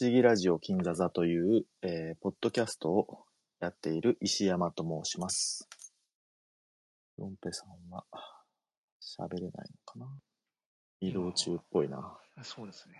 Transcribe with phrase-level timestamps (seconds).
[0.00, 3.24] 思議ラジオ金座座という、えーポッドキャストを
[3.60, 5.68] やっている石山と申します。
[7.18, 8.04] ロンペさんは
[8.98, 9.52] 喋れないの
[9.84, 10.06] かな？
[11.00, 12.18] 移動中っぽいな。
[12.42, 12.94] そうですね。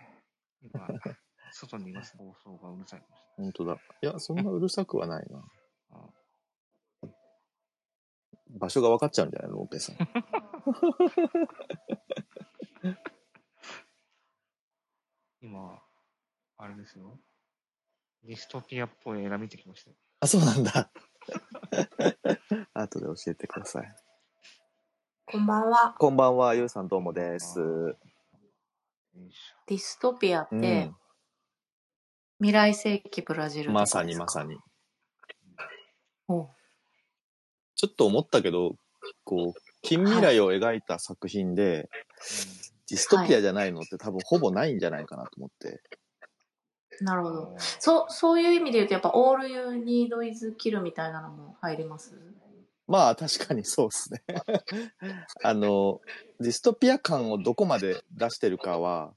[0.61, 0.87] 今、
[1.51, 2.15] 外にいます。
[2.17, 3.03] 放送がうるさい。
[3.37, 3.73] 本当だ。
[4.03, 5.43] いや、そんなうるさくはないな。
[5.97, 6.09] あ
[8.49, 9.97] 場所が分かっちゃうんじゃないロンペさん。
[15.41, 15.80] 今、
[16.63, 17.17] あれですよ。
[18.23, 19.95] ディストピアっぽい映画見てきましたよ。
[20.19, 20.91] あ、そうなんだ。
[22.75, 23.95] 後で教えてください。
[25.25, 25.95] こんばんは。
[25.97, 27.59] こんばんは、ゆうさんどうもです。
[29.65, 30.95] ディストピアって、うん。
[32.37, 34.59] 未来世紀ブラジルまさにまさに。
[36.27, 36.49] おう
[37.73, 38.75] ちょっと思ったけど、
[39.23, 41.89] こう、近未来を描いた作品で、
[42.87, 45.81] ディストピアじゃないのって多分ほぼないんじゃないかなと思って。
[47.01, 47.53] ょなるほど。
[47.79, 52.15] そう、そういう意味で言うと、やっぱ、オールユーニードイズキルみたいなのも入ります？
[52.87, 54.23] まあ確かにそうですね。
[55.43, 56.01] あの、
[56.39, 59.13] ディストピア感をどこまで出してるかは、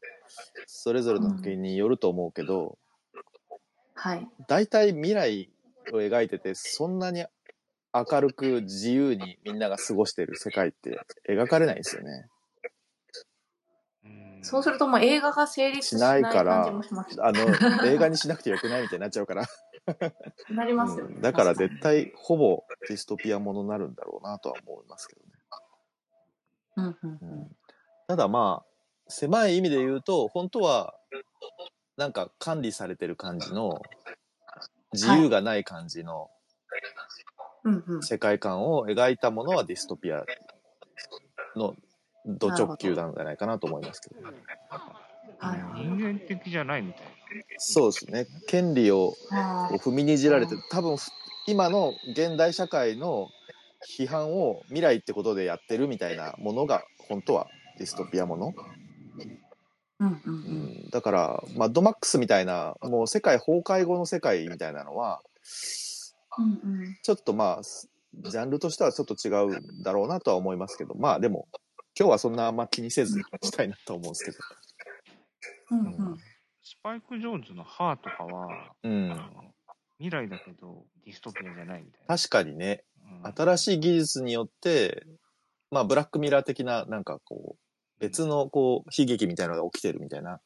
[0.67, 2.79] それぞれの作品によると思うけど、
[3.95, 4.29] はい。
[4.47, 5.51] 大体未来
[5.93, 7.25] を描いてて、そんなに
[7.93, 12.29] 明るく自由にみんなが過ごしてる世界って描かれないんですよね。
[14.45, 17.17] うんそうするともう映画が成立しない感じもします。
[17.25, 17.41] あの、
[17.89, 19.47] 映画にしなくてよくないみたいになっちゃうから。
[20.51, 21.17] なりますよね。
[21.17, 25.33] うんだから確絶対ほぼディストピアものになるんだろうなとは思いますけどね。
[25.49, 25.63] か
[26.77, 26.85] に。
[26.85, 27.57] うんうんううんん。
[28.07, 28.75] ただまあ、
[29.09, 30.95] 狭い意味で言うと、本当は、
[31.97, 33.81] なんか管理されてる感じの、
[34.93, 36.31] 自由がない感じの。
[38.03, 40.25] 世界観を描いたものはディストピア
[41.57, 41.75] の
[42.27, 44.21] ド直球なんじゃないかなと思いますけど。
[45.75, 47.03] 人間的じゃないみたい
[47.59, 48.27] そうですね。
[48.47, 49.15] 権利を
[49.83, 51.11] 踏みにじられて、多分ふ
[51.47, 53.29] 今の現代社会の
[53.99, 58.53] 批判を未来ってことでやってるみたいなものが本当はディストピアもの。
[58.53, 58.55] ー
[60.01, 60.21] うんうんう。
[60.27, 65.23] うんん、だから、まあ、ドマックスみたいな、もう世界崩壊後の世界みたいなのは、
[66.39, 66.97] うんうん。
[67.03, 71.49] ちょっとまあ、ジャンルとしてはちょっと違うんだろうなとは思いますけど、まあでも、
[71.99, 74.39] 今日はそんなあんま気にせずしたいなと思うんですけど。
[75.71, 76.17] うんうん。
[76.63, 79.17] スパイク・ジョーンズの歯とかは、うん
[79.99, 82.17] 未来だけどディストピアじゃないみたいな。
[82.17, 82.85] 確かにね、
[83.23, 85.07] うん新しい技術によって、
[85.71, 90.41] まあ、ブラックミラー的な、なんかこう、別のこう、悲劇みたいなのが起きてるみたいな。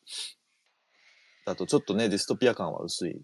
[1.46, 3.12] だとちょっとね、ディストピア感は薄い。
[3.12, 3.22] うん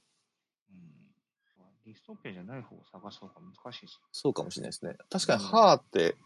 [1.84, 3.98] ディストピアじゃない方を探そうか難しいし。
[4.12, 4.96] そうかもしれないですね。
[5.10, 6.16] 確かに、歯って、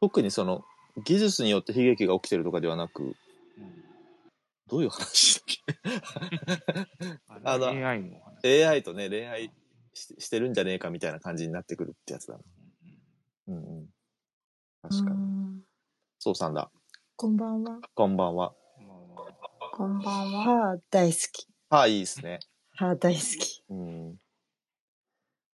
[0.00, 0.64] 特にその、
[1.04, 3.14] 技術によって悲劇が起きてるとかではなく、うん
[4.70, 5.42] どういう話だ
[6.78, 6.86] っ
[7.44, 8.42] あのあの AI の話。
[8.42, 9.50] け ?AI とね、恋愛
[9.94, 12.40] ししてるんじゃねえかみたいな感じになってくるってやつだな。
[13.48, 13.86] うんうんうん。
[14.82, 15.16] 確かに。
[15.16, 15.60] うん
[16.22, 16.70] そうさんだ。
[17.16, 17.80] こんばんは。
[17.94, 18.52] こんばんは。
[19.72, 20.44] こんばんは。
[20.44, 21.48] 歯大好き。
[21.70, 22.40] 歯いいですね。
[22.74, 23.64] 歯大好き。
[23.70, 24.18] うん。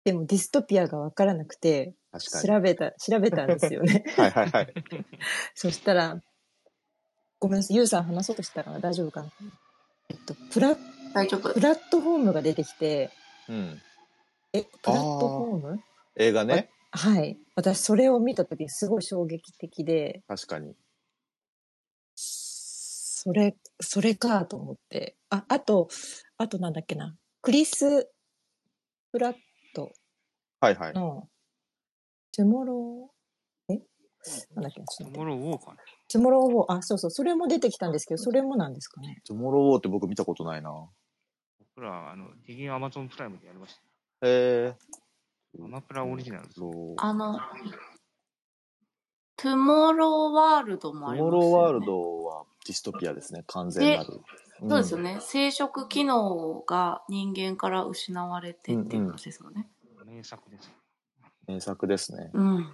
[0.06, 1.94] でもディストピアがわからなくて。
[2.18, 4.06] 調べた、調べたんですよね。
[4.16, 4.74] はいはいはい。
[5.54, 6.22] そしたら、
[7.40, 9.34] ごめんなさい、ゆうさん話そうとしたら大丈夫かな。
[10.08, 10.78] えっと、プラ、
[11.14, 11.60] 大丈夫プ。
[11.60, 13.12] ラットフォームが出てきて、
[13.50, 13.82] うん。
[14.54, 15.84] え、プラットフォーム？
[16.16, 16.70] 映画ね？
[16.92, 17.38] はい。
[17.56, 20.74] 私、それを見たときにすごい衝撃的で、確かに。
[22.16, 25.18] それ、それかと思って。
[25.30, 25.90] あ、あと、
[26.38, 27.18] あとなんだっけな。
[27.42, 28.10] クリス・
[29.12, 29.40] プラット
[30.60, 30.94] はいはい。
[30.94, 31.28] の、
[32.36, 33.82] トゥモロー、え？
[34.56, 34.82] なんだっけ？
[34.82, 35.80] なちょっと待ってトゥモローウォーカーね。
[36.08, 39.22] トゥモローウォー、あ、そうそう、それも出てきたんですけど、それもなんですかね。
[39.28, 40.72] トゥモローウォーって僕見たことないな。
[41.76, 43.78] 僕ら、あの、ディギンアマゾンプライムでやりましへ
[44.22, 44.76] え。
[45.58, 45.64] た。
[45.64, 46.60] アマプラオリジナルです。
[46.60, 46.96] そう。
[46.98, 47.40] あの、
[49.38, 51.38] トゥモローワールドもトゥありますよ、ね。
[51.38, 53.44] モローワールドはディストピアですね。
[53.48, 54.22] 完全なる。
[54.58, 55.18] そうですよね。
[55.20, 59.70] 生殖機能が人間から失われてっていう感じですよね。
[60.16, 60.72] 名作です。
[61.48, 61.56] うん。
[61.56, 62.32] 名作ですね。
[62.34, 62.72] うん。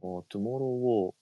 [0.00, 1.14] おトゥモ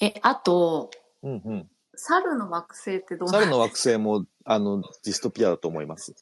[0.00, 0.90] え、あと、
[1.22, 1.42] ローウォー。
[1.44, 1.70] うんうん。
[1.94, 3.38] 猿の惑星ってどうな？
[3.38, 6.14] 猿の惑星も、あの、ディストピアだと思います。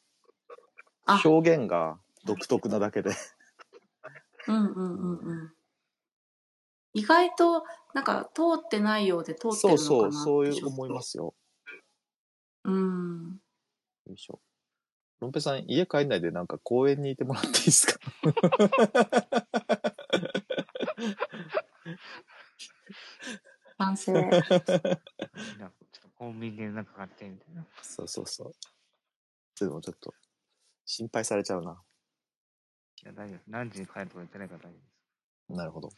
[1.07, 3.11] あ表現が独特なだけで。
[4.47, 5.53] うんうんうんうん。
[6.93, 7.65] 意外と、
[7.95, 11.35] なんか、通ってないようで通ってるのかなそうそう、そういう思いますよ。
[12.65, 13.41] うん。
[14.07, 14.41] よいしょ。
[15.21, 17.99] ロンペさん、家帰んないでなんか公園にいてもらっていいですか？
[23.77, 24.13] 反省。
[24.13, 25.01] なんかちょっと
[26.15, 27.65] コンビニでなんか買ってみたいな。
[27.83, 28.53] そうそうそう。
[29.59, 30.15] でもちょっと、
[30.87, 31.83] 心配されちゃうな。
[33.03, 33.47] いや、大丈夫です。
[33.49, 34.85] 何時に帰るとか言ってないから大丈夫です。
[35.57, 35.91] なるほど。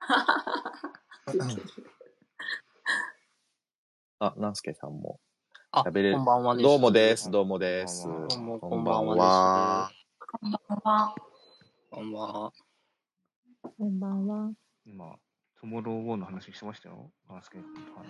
[4.20, 5.20] あ、なんすけさんも
[5.74, 6.64] あ、喋れるこんばんはです。
[6.64, 8.06] どうもです、どうもです。
[8.06, 9.90] こんばんはどうもこんばんは。
[10.28, 11.14] こんばんは。
[11.90, 12.52] こんばんは。
[13.78, 14.52] こんばんは。
[14.84, 15.16] 今、
[15.58, 17.10] トゥモローウォーの話してましたよ。
[17.26, 18.06] バースケットの話。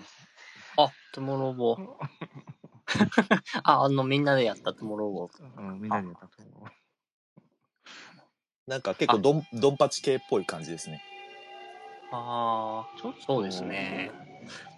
[0.76, 1.86] あ、トゥモローウォー。
[3.62, 5.58] あ、あの、みんなでやったトゥモローウォー。
[5.58, 6.70] うん、みんなでやったと思う。
[8.66, 11.00] なんか結構ドン、ドンパチ系っぽい感じですね。
[12.10, 14.10] あちょっとあ、そうですね。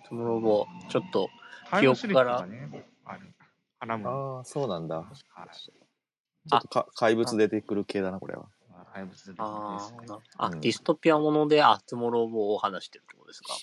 [0.06, 0.88] トゥモローウォー。
[0.88, 1.30] ちょっと、
[1.74, 3.18] タイムスリップがね、あ。
[3.86, 4.96] ああ、そうなんだ。
[4.98, 5.16] はい
[6.46, 8.46] ちょっとか怪物出てくる系だな、これは。
[8.70, 13.54] あ怪物出てくるんあですねーあ、うんディストピアもので、あ、トゥモローウォーを話してるってことですか？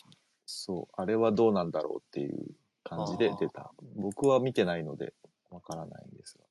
[0.48, 3.72] そう、あれはどうなんだろうっていう感じで出た。
[3.96, 5.13] 僕は見てないので、
[5.52, 6.44] わからないんですが。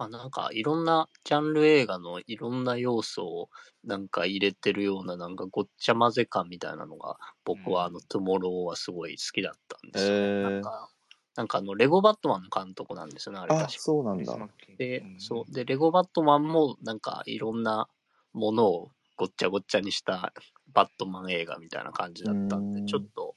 [0.00, 3.50] まあ、なんか、いろんなジャンル映画のいろんな要素を
[3.84, 10.16] なんか入れてるような、なんかごっちゃ混ぜ感みたいなのが、僕はあの、トゥモローはすごい好きだったんですよ。
[10.40, 10.88] なんか、
[11.36, 13.78] なんかあの、レゴバットマンの監督なんですよね、あれあ、確か。
[13.78, 14.38] そうなんだ
[14.78, 15.52] でう、んそう。
[15.52, 17.86] で、レゴバットマンもなんかいろんな
[18.32, 20.32] ものをごっちゃごっちゃにした
[20.72, 23.36] バットマン映画みたいな感じだったんで、うんちょっと、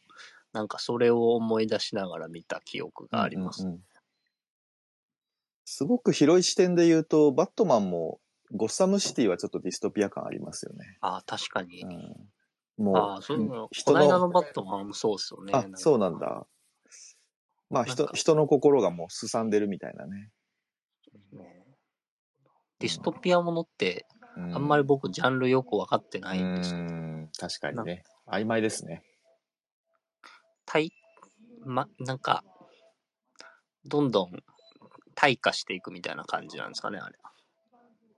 [0.54, 3.64] なんかそれを思い出しながら見た記憶があります。
[3.64, 3.84] うんうんうん
[5.66, 8.20] すごく広い視点で言うと、バットマンも、
[8.52, 10.98] ゴッサムシティはちょっとディストピア感ありますよね。
[11.02, 11.84] ああ、確かに。
[11.84, 11.88] う
[12.82, 15.54] ん、もう、ああ、そういうの、こ人の間のの、バットマンもそうですよね。
[15.54, 16.46] あ、そうなんだ。
[17.70, 20.30] まあ、人、人の心がもうすさんでるみたいなね。
[21.32, 21.66] ね
[22.80, 24.06] ディストピアものって、
[24.36, 26.82] ああんまり僕ジャンルよく分かってないんですよ。
[26.82, 28.04] ん、確かにね。
[28.28, 29.04] 曖昧ですね。
[30.66, 30.92] 対、
[31.66, 32.44] ま、なんか、
[33.86, 34.44] どんどん
[35.24, 37.16] 退化していくみたいな感じなんですかね、あれ。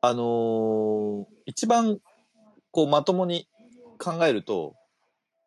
[0.02, 2.00] あのー一番、
[2.72, 3.48] こう、まともに
[4.00, 4.76] 考えると、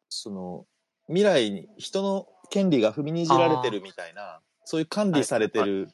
[0.09, 0.65] その、
[1.09, 5.89] 未来に人の権利が踏みにじられてるみたいな、そういう管理されてる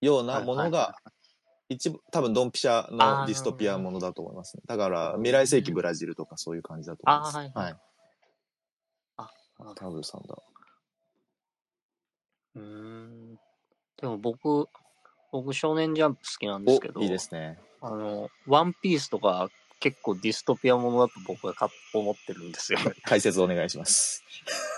[0.00, 0.94] ようなものはいが、
[1.68, 4.62] 一部、多分ドンピシャのディストピアものだと思いますね。
[4.66, 7.36] だから、未来世紀ブラジルとかそういう感じだと思います。
[7.36, 7.76] はいはいはい。
[9.18, 10.36] あ、タブルさんだ。
[12.54, 13.38] うーん。
[14.00, 14.68] でも僕、
[15.32, 17.58] 僕少年ジャンプ好きなんですけど、お、いいですね。
[17.80, 19.48] あの、ワンピースとか
[19.78, 22.78] 結構ディストピアものだと僕はか思ってるんですよ。
[23.04, 24.24] 解説お願いします。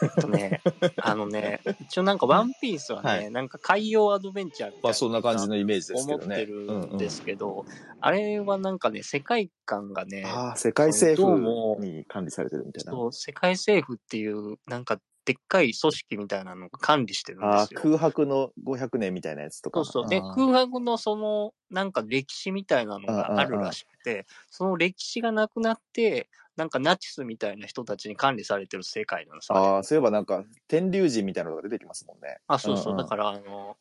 [0.02, 0.60] えっとね、
[0.96, 4.88] あのね、一応なんかワンピースはね、はいなんか海洋アドベンチャーみたいな。
[4.88, 6.24] まあ、そんな感じのイメージですけどね。
[6.24, 7.64] 思ってるんですけど、
[8.00, 12.92] あれはなんかね、世界観がね、ああ、世界政府もに管理されてるみたいな。
[12.92, 17.82] そう世界政府っていう、なんかでっかい組織みたいなのが管理してるんですよ。
[17.82, 19.78] 空白の500年みたいなやつとか。
[19.78, 20.08] そうそう。
[20.08, 29.58] で、あー空白のその、なんか歴史みたいなのがあるらしくて、その歴史がなくなって、なんかナチスみたいな人たちに管理されてる世界なんですよ。
[29.58, 32.38] ああ、そういえばなんか、天竜人みたいなのが出てきますもんね。
[32.46, 32.94] あ、そうそう。
[32.94, 33.76] んんだから、あの、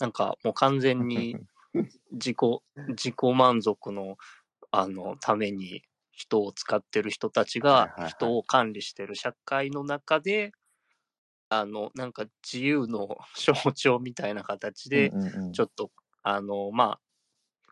[0.00, 1.38] なんかもう完全に
[2.12, 2.36] 自己、
[2.88, 4.18] 自己満足の、
[4.72, 5.82] あの、ために
[6.12, 10.52] 人を使ってる人たちはいはいはいが人を管理してる社会の中で、
[11.48, 15.12] あの、なんか自由の 象徴みたいな形で、
[15.52, 15.90] ちょっと、
[16.22, 17.00] あの、まあ、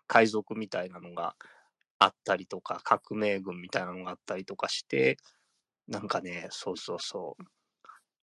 [0.07, 1.37] 海賊みたいなのが
[1.99, 5.17] あったりとか、革命軍みたいなのがあったりとかして、
[5.89, 7.45] なんかね、そうそうそう、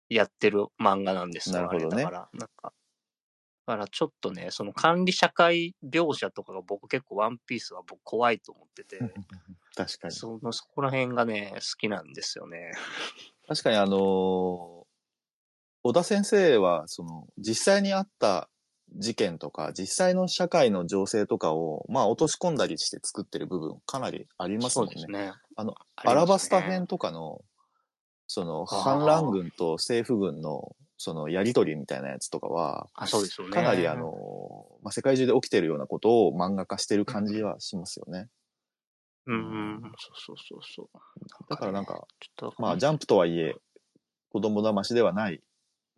[0.09, 2.73] やってる漫画なんですよ、あれだから、なんか、
[3.67, 8.99] だからちょっとね、その管理社会描写とかが僕結構ワンピースは僕怖いと思ってて、
[9.77, 10.15] 確かに。
[10.15, 12.73] そのそこら辺がね、好きなんですよね。
[13.47, 14.78] 確かにあのー
[15.89, 18.51] 小田先生は、その、実際にあった
[18.95, 25.07] 事件とか、実際の社会の情勢とかを、まあ落とし込んだりして作ってる部分かなりありますもんね。
[25.09, 25.33] ね。
[25.57, 27.41] あの、ねアラバスタ編とかの、
[28.27, 33.55] その、反乱軍と政府軍の、その、やりとりみたいなやつとかは、あ、そうですよね。
[33.55, 34.13] かなりあの、
[34.83, 38.29] まあ、世界中で起きてるようなことを漫画化してる感じはしますよね。
[39.27, 41.49] うんうん、そうそうそうそう。
[41.49, 42.07] だからなんか、
[42.59, 43.55] まあ、ジャンプとはいえ、
[44.29, 45.41] 子供騙しではない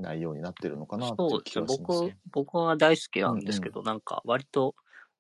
[0.00, 4.74] 内容になってるのかなっていそううですね僕ね。、僕は大好きなんですけど、なんか割と、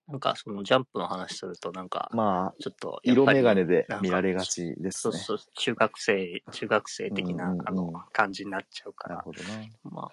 [0.08, 4.90] なんかそのジャンプの話すると、なんか、まあ、ちょっと色眼鏡で見られがちですね。
[4.90, 9.68] そうそう、中学生、中学生的な、うんうんうんあの、感じになっちゃうから、なるほどな。
[9.84, 10.08] ま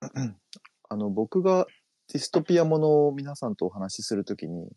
[0.90, 1.66] あの、僕が
[2.12, 4.68] ディストピアものを皆さんとお話しするときに、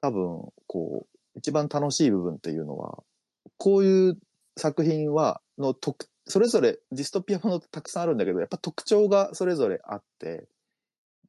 [0.00, 3.02] 多分、こう、一番楽しい部分っていうのは、
[3.58, 4.18] こういう
[4.56, 10.46] 作品は、の特、それぞれディストピアものたくさんあるんだけど、やっぱ特徴がそれぞれあって、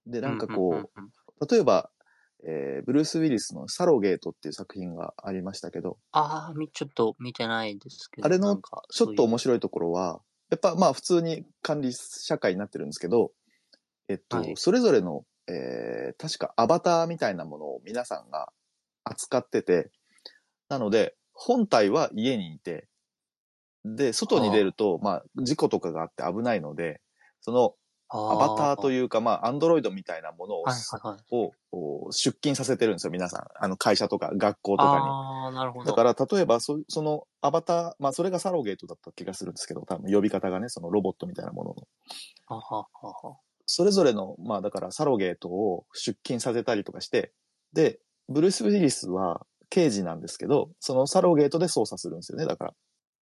[0.08, 1.90] で、なんかこう例えば、
[2.48, 8.26] えーブルース・ウィリスのサロゲートっていう作品がありましたけど、ああ、みちょっと見てないですけど。
[8.26, 8.62] あれの
[8.92, 10.22] ちょっと面い白いところは、
[10.52, 13.32] やっぱまあ普通に管理社会になってるんですけど、
[14.08, 18.50] えっと、はいそれぞれの、えー確かアバターみたいなものを皆さんが
[19.04, 19.92] 扱ってて、
[20.70, 22.88] なので、本体は家にいて、
[23.86, 27.02] で、外に出ると、まあ、事故とかがあって危ないので、
[27.42, 27.76] その
[28.10, 28.94] アアバターとう。
[28.94, 31.24] いうか、まあ、アンドロイドみたいなものを、はいはいはい。
[31.32, 31.52] を
[32.08, 33.64] を出勤させてるんですよ、皆さん。
[33.64, 35.06] あの、会社とか学校とかに。
[35.06, 35.86] ああ、なるほど。
[35.86, 41.76] だから、例えばそ、そのアバター、まあ、それがサロゲートだった気がするんですけど、多分呼び方がね、そのロボットみたいなものの。
[42.48, 43.38] はははは。
[43.66, 47.34] それぞれの、まあ、だから、サロゲートを出勤させたりとかして、
[47.74, 48.00] で、
[48.30, 52.74] ブルース・ウィリスは刑事なんですけど、そのサロゲートで操作するんですよね、だから。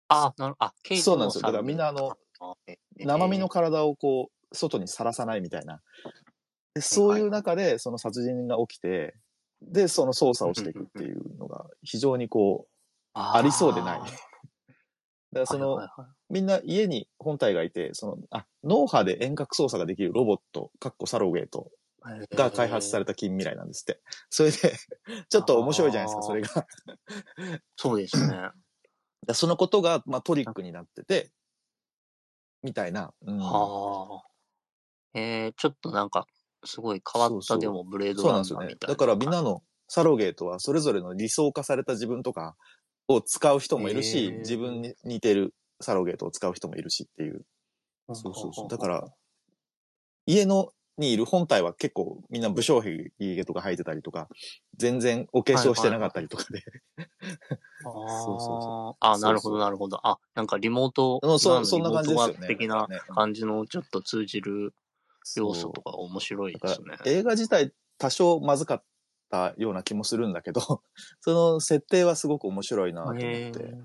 [0.07, 2.17] ああ、なるあ、刑事そうなんですよのだからみんなあの、
[2.97, 5.81] 生身の体をこう、外にさらさないみたいな。
[6.75, 9.15] でそういう中で、その殺人が起きて、
[9.61, 12.73] で、その操作をしていくっていうのが、非常にこう、
[13.13, 13.99] あありそうでない。
[13.99, 14.19] ー だか
[15.33, 21.69] らその、はいはいはいみんな家に本体がいて、その、あ、脳波で遠隔操作ができるロボット、かっこサロゲート
[22.31, 24.01] が開発された近未来なんですって。
[24.31, 24.57] それで、
[25.29, 26.67] ちょっと面白いじゃないですか、それが。
[27.75, 28.49] そうですね。
[29.27, 31.31] らそのことが、まあ、トリックになってて、
[32.61, 33.13] みたいな。
[33.25, 35.19] うんはあ。
[35.19, 36.25] えー、ちょっとなんか、
[36.65, 38.65] すごい変わっそうそうたでもブレードそうラなんですよね。
[38.65, 38.93] ンナーみたいな。
[38.93, 42.55] だからみんなのサロゲートはそれぞれの理想化された自分とか
[43.07, 47.45] を使う人もいるし、へー自分に似てるサロゲートを使う人もいるしっていう。
[48.13, 48.67] そうそうそう。
[48.69, 49.07] だから、
[50.25, 54.27] 家のにいる本体は結構みんな武将髭とか生えてたりとか、
[54.77, 56.63] 全然お化粧してなかったりとかで。
[56.97, 57.03] あ
[57.83, 59.99] そうそうそあ、なるほど、なるほど。
[60.07, 64.73] あ、なんかリモート、うんそそんな感じですよねリモートワーク的な感じのちょっと通じる
[65.35, 67.11] 要素とかか面白いだですねから。
[67.11, 68.83] 映画自体多少まずかっ
[69.29, 70.61] たような気もするんだけど、
[71.21, 73.77] その設定はすごく面白いなと思って。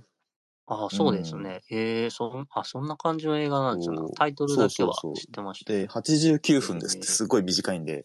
[0.71, 1.61] へーあそうですね。
[1.71, 3.97] へえ、そん、あ、そんな感じの映画なんですそう。
[3.97, 5.73] よタイトルだけはそうそうそう知ってました。
[5.73, 8.05] で、89分ですってすごい短いんで、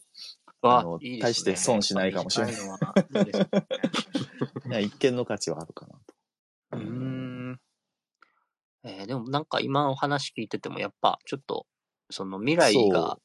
[0.62, 2.56] わあのいいね大して損しないかもしれないい
[4.70, 6.00] ね 一見の価値はあるかなと。
[6.74, 7.60] うーん。
[8.86, 11.66] えーでもなんか今お話聞いててもやっぱちょっと
[12.10, 13.18] その未来そうが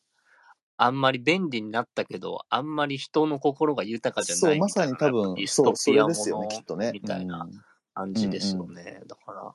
[0.77, 6.93] あんまり便利になったけど、あんまり人の心が豊かじゃそう、ないみたいなまさに多分そう、そトピアもれですよね、のきっとね。
[6.93, 7.51] みたいなうん
[7.99, 9.03] 感じですよね。
[9.07, 9.55] だから、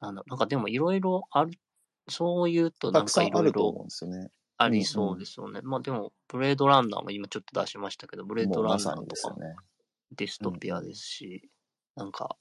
[0.00, 1.52] なんだなんかでもいろいろある、
[2.08, 3.86] そう言うとなんかいろいろ。
[4.60, 5.60] ありそうですよね。
[5.62, 9.36] まあでも、ブレードランナーも今ちょっと出しましたけど、ブレードランナーとか。
[10.16, 11.48] ディストピアですし、
[11.94, 12.36] なんか、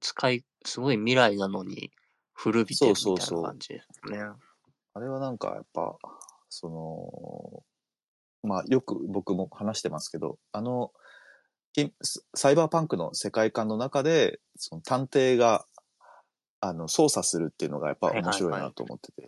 [0.00, 1.90] 使い、すごい未来なのに
[2.32, 4.18] 古びてるみたいな感じですね。
[4.94, 5.98] あれはなんかやっぱ、
[6.48, 10.99] その、まあよく僕も話してますけど、あの、き
[12.34, 15.66] サイバーパンクの世界観の中で、その探偵が、
[16.60, 19.22] あの、操作するっていうのがやっぱ面白いなと思ってて。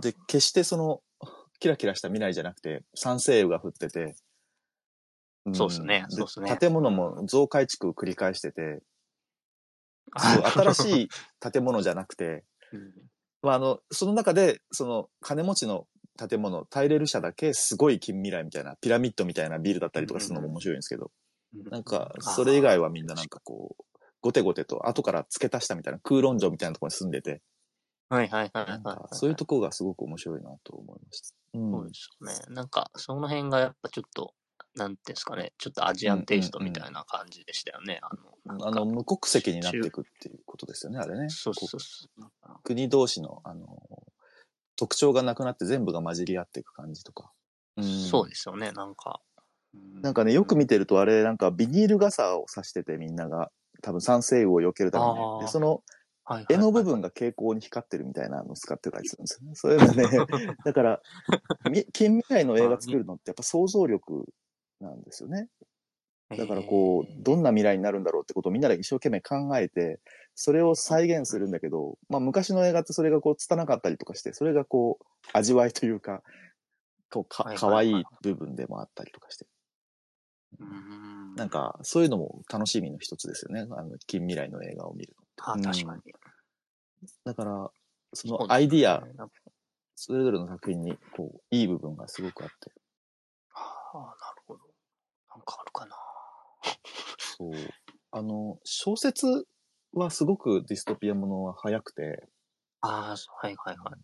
[0.00, 1.02] で、決してその、
[1.60, 4.16] キラキラした未来じゃなくて、酸性雨が降ってて、
[5.50, 5.54] ん。
[5.54, 6.04] そうっすね。
[6.08, 6.56] そうっすね。
[6.58, 8.80] 建物も増改築を繰り返してて、
[10.16, 11.08] 新しい
[11.40, 12.92] 建物じゃなくて、 うん。
[13.42, 15.86] まあ、あの、その中で、その、金持ちの
[16.18, 21.12] 建物、タイレル社だけすごい近未来みたいな、ピラミッドみたいなビルだったりとかするのも面白いんですけど、
[21.70, 27.40] なんか、それ以外はみんななんかこう、ゴテゴテと後から付け足したみたいな空論城みたいなところに住んでて、
[28.10, 29.14] はいはいはいはいはい。
[29.14, 31.36] そういうところがすごく面白いなと思いました。
[31.54, 32.54] うんそうですよね。
[32.54, 34.34] なんか、その辺がやっぱちょっと、
[34.74, 38.00] なんていうんですかね、ちょっとアジアンテイストみたいな感じでしたよね。
[38.02, 41.28] あの、あの、無国籍になっていくっていうことですよね、あれね。
[41.28, 43.66] そうそうこそう国同士の、あの、
[44.78, 47.30] 特徴がなくなって全部が混じり合っていく感じとか。
[47.80, 49.20] んそうですよね、なんか。
[49.74, 53.50] うなんかね、よく見てるとあれ、なんかビニール傘を差しててみんなが、
[53.82, 55.82] 多分酸性雨を避けるためにねその
[56.48, 59.54] 絵の部分が蛍光に光ってるみたいなのを使ってたりするんですよね。
[59.54, 61.00] そういうのね、 だから、
[61.70, 64.26] み近未来の映画作るのってやっぱ想像力
[64.80, 65.48] なんですよね。
[66.36, 70.00] だからこう、どんな未来になるんだろうってことをみんなで一生懸命考えて、
[70.40, 76.22] それを再現するんだけど、まあ昔の映画ってそれがこう拙かったりとかして、それがこう、味わいというか、
[77.10, 79.48] こうか、はいはい可愛い部分でもあったりとかして。
[80.60, 83.66] うんなんか、そういうのも楽しみの一つですよね。
[83.68, 86.02] あの、近未来の映画を見るあ、うん確かに。
[87.24, 87.70] だから、
[88.14, 89.04] そのアイディア、
[89.96, 92.70] それぞれの作品に、こう、いい部分がすごくあって。
[93.54, 94.04] ああ、な
[94.36, 94.60] るほど。
[95.30, 95.96] なんかあるかな。
[97.18, 97.52] そう。
[98.12, 99.48] あの、小説
[99.92, 102.28] はすごくディストピアものは早くて、
[102.80, 104.00] ああ、はいはいはい。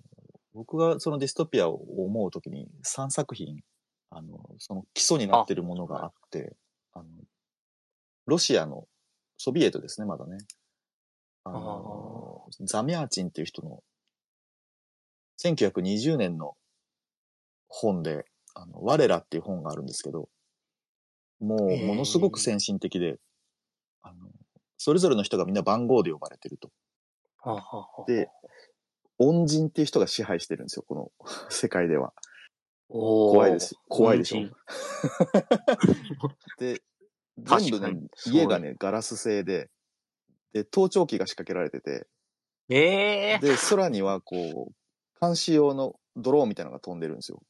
[0.53, 3.61] 僕がそのディストピアを思うときに3作品、
[4.11, 6.57] あの、その基礎になってるものがあって、
[6.93, 7.07] あの、
[8.27, 8.87] ロシアの、
[9.37, 10.39] ソビエトですね、まだね。
[11.45, 13.83] あの、ザミャーチンっていう人の、
[15.43, 16.55] 1920年の
[17.69, 18.25] 本で、
[18.55, 20.29] あの、我らっていう本があるんですけど、
[21.41, 23.19] もう、ものすごく先進的で、
[24.03, 24.31] あの、
[24.77, 26.71] それぞれの人がみんな番号で呼ばれてると。
[27.39, 28.29] はあはあはあで、
[29.19, 31.13] 恩人っていう人が支配してるんですよ、この
[31.51, 32.13] 世界では。
[32.89, 33.75] 怖いです。
[33.89, 34.53] 怖いでしょ恩。
[36.59, 36.83] で、
[37.45, 39.71] 確 全部ね家がね、ガラス製で、
[40.53, 42.07] で、盗聴器が仕掛けられてて、
[42.69, 47.43] 人ええで、空にはこう、監視用のドローンみたいなのが飛んでるんですよ。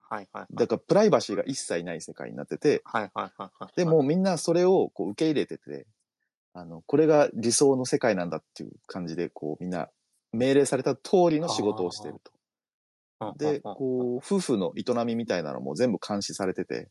[0.00, 0.54] はいはいはい。
[0.54, 3.72] だからプライバシーが一切ない世界になってて、はいはいはいはい。
[3.76, 5.86] でもみんなそれをこう受け入れてて、
[6.52, 9.88] あの、これが理想の世界なんだっていう感じで、こうみんな
[10.32, 12.14] 命令された通りの仕事をしてる
[13.20, 13.28] と。
[13.28, 16.88] うん、で、うん、こう、夫婦の営みみたいなのも全部監視されてて、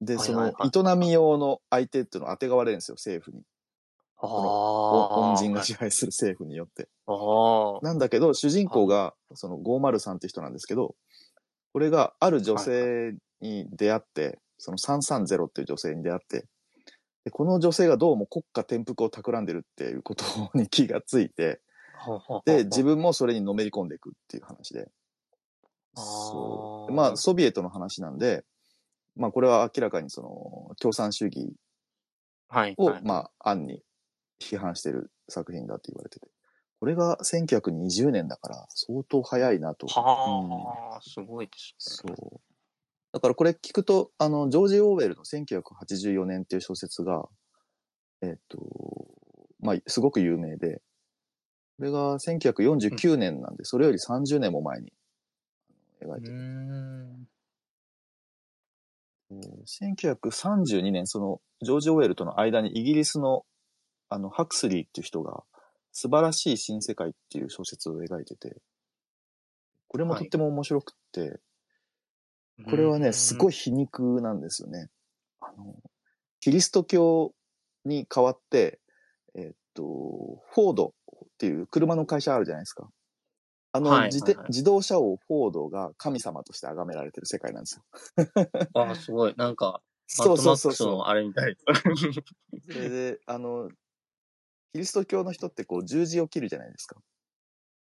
[0.00, 3.42] で、その営み用の相手っていうのを当てがわれるんですよ、政府に。
[4.20, 4.30] ああ。
[4.30, 6.88] お恩人が支配する政府によって。
[7.82, 10.94] なんだけど、主人公が、その503って人なんですけど、
[11.72, 16.46] これがある女性に出会って、その330っていう女性に出会って、で
[17.30, 21.60] この女性がどうも国家転覆を企んでるっていうことに気がついて、
[22.44, 24.88] で、自分、分もそれにのめり込んでいくっていう話で。
[25.94, 26.92] そう。
[26.92, 28.44] まあ、ソビエトの話なんで、
[29.16, 31.52] まあ、これは明らかにその、共産主義
[32.48, 33.02] はい、を、はい。
[33.02, 33.82] まあ、暗に
[34.40, 36.28] 批判してる作品だって言われてて。
[36.80, 39.86] これが1920年だから、相当早いなと。
[39.86, 42.14] うんはあ、すごいですね。
[42.16, 42.40] そう。
[43.18, 47.28] だからこれ聞くと、あの、ジョージ・オーウェルの1984年っていう小説が、
[48.22, 48.58] えっ、と、
[49.58, 50.80] まあ、すごく有名で、
[51.78, 54.92] これが1949年なんで、それより30年も前に
[56.00, 56.34] 描いてる。
[56.34, 57.28] ん。
[59.30, 63.44] えー1932年、その、ジョージ・オーウェルとの間にイギリスの、
[64.10, 65.42] あの、ハクスリーっていう人が、
[65.90, 68.62] 素晴らしい新世界っていう小説を描いてて、
[69.88, 71.40] これもとっても面白くって、
[72.64, 73.56] これはね、すごいい。
[73.56, 74.88] 皮肉なんですよね。
[75.40, 75.74] あの、
[76.40, 77.34] キリスト教
[77.84, 78.80] に代わって、
[79.34, 79.82] えっと、
[80.52, 80.94] フォード
[81.26, 82.90] っていう車の会社あるじゃないですか。
[83.72, 87.84] あの、はいはいはい自動車王フォードが神様として崇められてる世界なんですよ。
[88.74, 89.34] あ、すごい。
[89.36, 91.52] なんか、そうそうそうそあれみたい。
[91.52, 92.72] う。
[92.72, 93.70] それで、あの、
[94.72, 96.96] キリスト教の人ってこう十字を切るじゃないですか。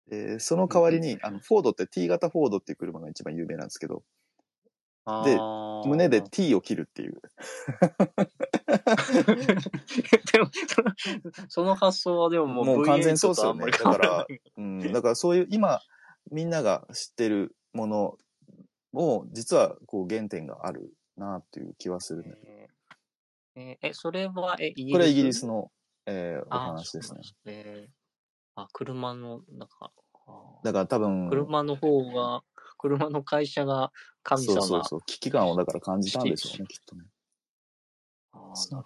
[0.07, 4.03] で、その代わりに、あの、フォードって T 型フォードっていう車が一番有名なんですけど、
[5.05, 5.37] で
[5.85, 7.21] 胸で T を切るっていう。
[10.31, 10.93] でも、その
[11.49, 13.71] その発想はでももうもう完全そうっすよ V8 とあんまね。
[13.71, 15.81] りだから、うん、だからそういう、今、
[16.31, 18.17] みんなが知ってるもの
[18.93, 22.35] も、実は、こう、原点があるなっていう気はするね。
[22.45, 22.73] えー
[23.55, 24.93] えーえ、それは、え、イギリス？
[24.93, 25.71] これはイギリスの、
[26.05, 27.13] えーおあ話です
[27.45, 27.89] ね。
[28.55, 29.91] あ、車の、なんか、
[30.27, 32.43] あだから多分、車の方が、
[32.77, 33.91] 車の会社が
[34.23, 34.61] 神様。
[34.61, 37.03] そうそうそう、危機感をだから感じたんでしょうね、きっとね。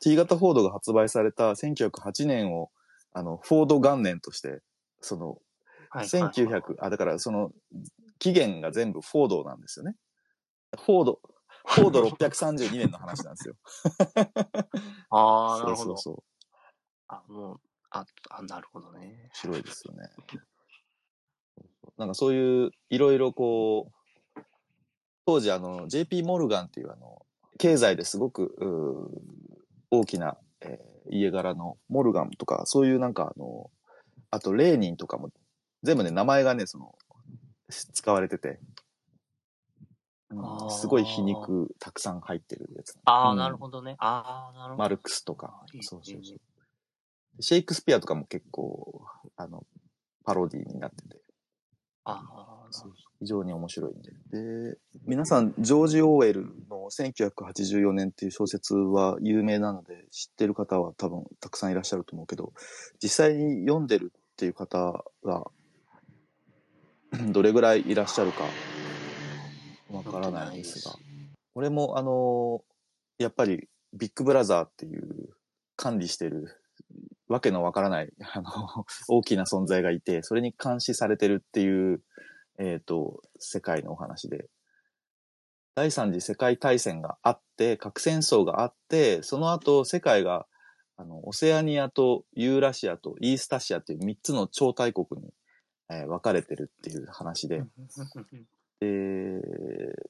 [0.01, 2.71] T 型フォードが発売された1908年を、
[3.13, 4.61] あの、フォード元年として、
[5.01, 5.37] その、
[5.89, 7.51] はい1900、あ、だからその、
[8.19, 9.95] 期限が全部フォードなんですよね。
[10.75, 11.19] フォード、
[11.65, 13.55] フォード632年の話なんですよ。
[15.11, 15.75] ああ、なるほど。
[15.75, 16.23] そうそうそう。
[17.07, 19.29] あ、もう、あ、あ、なるほどね。
[19.33, 20.09] 白いですよね。
[21.97, 23.96] なんかそういう、いろいろこう、
[25.27, 27.25] 当時あの、JP モルガンっていうあの、
[27.59, 28.55] 経済ですごく、
[29.91, 33.71] 大きな、えー家柄のモルガンとか、そういうなんかあの、
[34.29, 35.29] あとレーニンとかも、
[35.81, 36.97] 全部ね、名前がね、その、
[37.69, 38.59] 使われてて、
[40.31, 42.97] うんすごい皮肉たくさん入ってるやつ。
[43.05, 43.95] ああ、うんなるほどね。
[43.99, 44.83] ああ、なるほど。
[44.83, 46.39] マルクスとかそうそうそう
[47.39, 49.05] シェイクスピアとかも結構、
[49.37, 49.65] あの、
[50.25, 51.21] パロディになってて、
[52.03, 52.56] ああ、
[53.19, 54.11] 非常に面白いんで。
[54.71, 62.53] で、皆さん、ジョージ・オーウェルの1984年っていう小説は有名なので、知ってる方は多分たくさんいらっしゃると思うけど、
[63.01, 65.45] 実際に読んでるっていう方が、
[67.31, 68.43] どれぐらいいらっしゃるか、
[69.91, 70.95] わからないんですが。
[71.53, 72.61] これも、あの、
[73.17, 75.29] やっぱり、ビッグブラザーっていう
[75.75, 76.61] 管理してる、
[77.27, 82.01] わけのわからない、あの、大きな存在がいて、それに監視されてるっていう、
[82.57, 84.49] えっ、と、世界のお話で、
[85.75, 90.47] 第三次世界大戦があって、核戦争があって、その後世界が、
[90.95, 95.31] あの、オセアニアとユーラシアとイースタシアっていう三つの超大国に
[95.89, 97.63] えー分かれてるっていう話で、
[98.79, 99.41] で、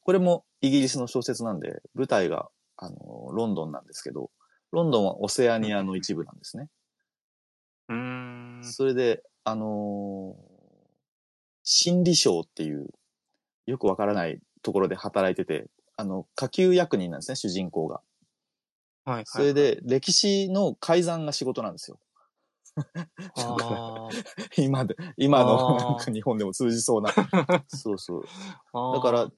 [0.04, 4.32] これもイギリスの小説なんで、舞台が、あの、ロンドンなんですけど、
[4.72, 6.70] ロンドンはオセアニアの一部なんですね。
[7.90, 7.96] うー
[8.60, 8.64] ん。
[8.64, 10.57] それで、あのー
[11.70, 12.88] 心理省っていう、
[13.66, 18.00] よくわからないところで働いてて、あの、下級役人なんですね、主人公が。
[19.04, 19.24] はいはい。
[19.26, 22.00] それ、で、歴史の改ざんが仕事なんですよ。
[23.36, 24.08] あ
[24.56, 27.12] 今で、今のなんか日本でも通じそうな。
[27.68, 28.24] そうそう。
[28.72, 28.94] あ。
[28.96, 29.30] だから、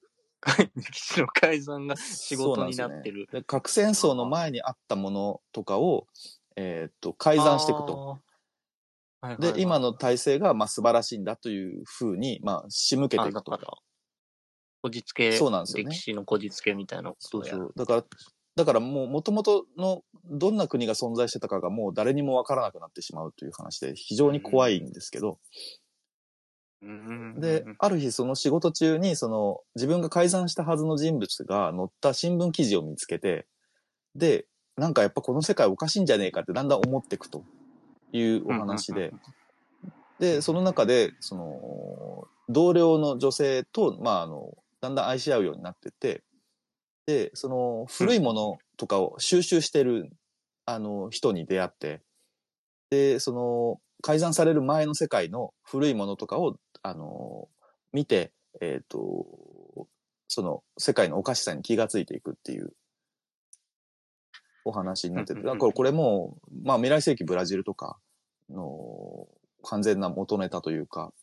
[0.76, 3.28] 歴史の改ざんが仕事になってる。
[3.32, 6.06] で核戦争の前にあったものとかを、
[6.56, 8.20] えーっと、改ざんしていくと。
[9.22, 9.30] あー。
[9.32, 13.58] はいはいはいで、今の体制が、まあ、素晴らしいんだというふうに、まあ、仕向けていくとか。
[13.58, 13.68] ら、
[14.82, 17.14] こじつけ、そうなんですよね歴史のこじつけみたいな。
[17.20, 17.74] そうそう。
[17.76, 18.04] だから、
[18.56, 25.40] だからもう元々のどんな国が存在してたかがもう誰にもわからなくなってしまうという話で非常に怖いんですけど、
[26.82, 33.48] うんで、ある日その仕事中にその自分が改ざんしたはずの人物が載った新聞記事を見つけて、
[34.16, 34.46] で、
[34.78, 37.44] なんかやっぱこの世界おかしいんじゃねえかってだんだん思っていくと
[38.12, 39.14] いうお話で、
[40.20, 46.24] で、その中で、その、同僚の女性と、まあ、あの、だんだん愛し合うようになってて、
[47.06, 50.10] で、その、古いものとかを収集してる、
[50.66, 52.02] あの、人に出会って、
[52.90, 57.48] で、その、改ざんされる前の世界の古いものとかを、あの、
[57.94, 59.26] 見て、えっ、と、
[60.28, 62.74] その、世界のおかしさに気がついていくっていう、
[64.70, 67.98] お話になってて、だからこれも、まあ、未来世紀ブラジルとか
[68.50, 69.28] の、
[69.64, 71.14] 完全な元ネタというか、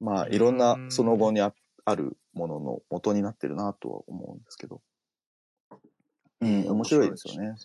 [0.00, 1.52] まあ、いろんなその後にあ
[1.84, 4.80] あるものの元になってるなとは思うんですけど。
[6.40, 7.48] うん、面白いですよね。
[7.48, 7.56] うん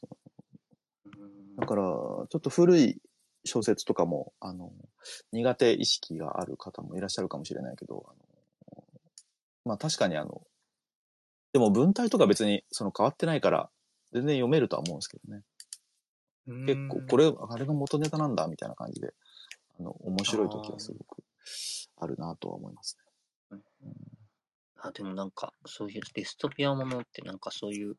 [1.57, 3.01] だから、ちょっと古い
[3.45, 4.71] 小説とかも、あの、
[5.31, 8.83] 苦手意識がある方もいらっしゃるかもしれないけど、あの
[9.65, 10.41] まあ確かにあの、
[11.53, 13.69] でも文体とか別にその変わってないから、
[14.11, 15.43] 全然読めるとは思うんですけどね。
[16.65, 19.13] 結構、これ、あれが元ネタなんだ、みたいな感じで、
[19.79, 21.23] あの、面白い時はすごく
[21.97, 22.97] あるなとは思います
[24.79, 27.95] あ、でもなんか、そういうディストピアものってなんかそういう、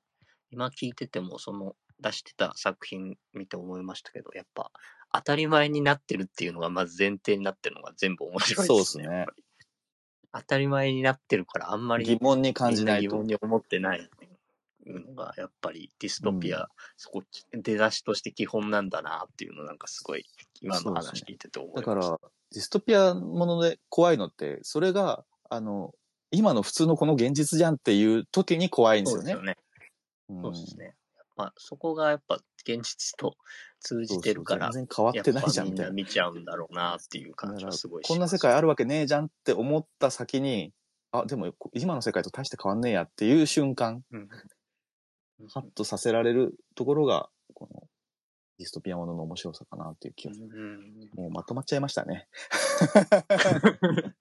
[0.51, 4.71] 今聞いててもその出してた作品見て思いましたけど、やっぱ
[5.13, 8.83] 当たり前になってるっていうのがまず前提になってるのが全部面白いそうでね。
[8.83, 9.45] ですすねやっぱり
[10.35, 12.05] 当たり前になってるからあんまね。
[12.05, 13.27] り疑問に感じない疑問。
[13.27, 14.11] に思ってない
[14.87, 20.25] のがやっぱりディストピア、そこ出だしとして基本なんだなっていうのなんかすごい
[20.61, 21.95] 今の話聞いてて思いました。
[21.95, 22.19] だから、
[22.53, 25.93] ディストピアもので怖いのって、それが、あの、
[26.31, 29.55] 今の普通のこの現実じゃんっていう時に怖いんですよねそうですよ。
[29.55, 29.57] ね。
[30.31, 30.85] うんそうですね。
[31.17, 33.35] やっぱそこがやっぱ現実と
[33.81, 35.93] 通じてるから、そうそう全然変わってないじゃんみたいな。
[35.93, 40.73] 見ちゃうんだろうなっていう感じはすごいしこんな世界あるわけねえじゃんって思った先に、
[41.11, 44.29] あ、でも今の世界と大して変わんねえやっていう瞬間、うん
[45.49, 47.89] ハッとさせられるところが、この
[48.59, 52.29] ディストピアものの面白さかなっていう気が、うんもうまとまっちゃいましたね。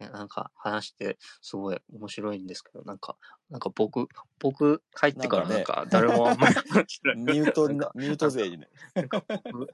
[0.00, 3.16] なんか話してすごい面白いんですけど、なんか、
[3.48, 4.06] なんか僕、
[4.38, 8.68] 僕入ってからなんか誰もあんまり話してない ミュートなんか、ミュート勢にね。
[8.94, 9.68] なんか僕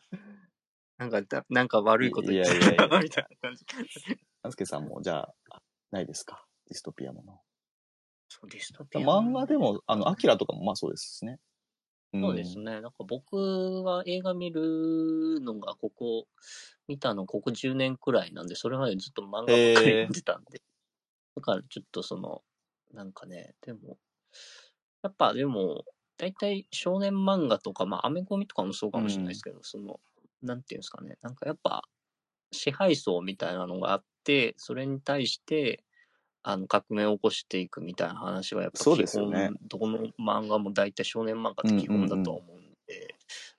[0.98, 3.64] なんかだ、なんか悪いこと言っちゃっいやいやいやたな みたいな感じ。
[4.42, 6.46] あすけさんも、じゃあ、ないですか？
[6.66, 7.40] ディストピアもの。
[8.30, 9.06] そう、ディストピア。
[9.06, 11.38] 漫画でも、あの、アキラとかもまあそうですしね。
[12.16, 12.80] んそうですね。
[12.80, 13.36] なんか僕
[13.84, 16.26] は映画見るのがここ、
[16.86, 20.62] 見たのここ10年くらいなんで、それまでずっと漫画ばっかり読んでたんで。
[21.36, 22.42] だからちょっとその、
[22.92, 23.98] なんかね、でも、
[25.02, 25.84] やっぱでも、
[26.16, 30.00] 大体少年漫画とか、まあアメコミとかもそうかもしれないですけど、その、
[30.42, 31.82] なんていうんですかね、なんかやっぱ
[32.52, 35.84] 支配層みたいなのがあって、それに対して、
[36.42, 39.50] あの革命を起こしていくみたいな話はやっぱそう基本、ですよね。
[39.68, 43.14] どこの漫画も大体少年漫画って基本だとは思うんで、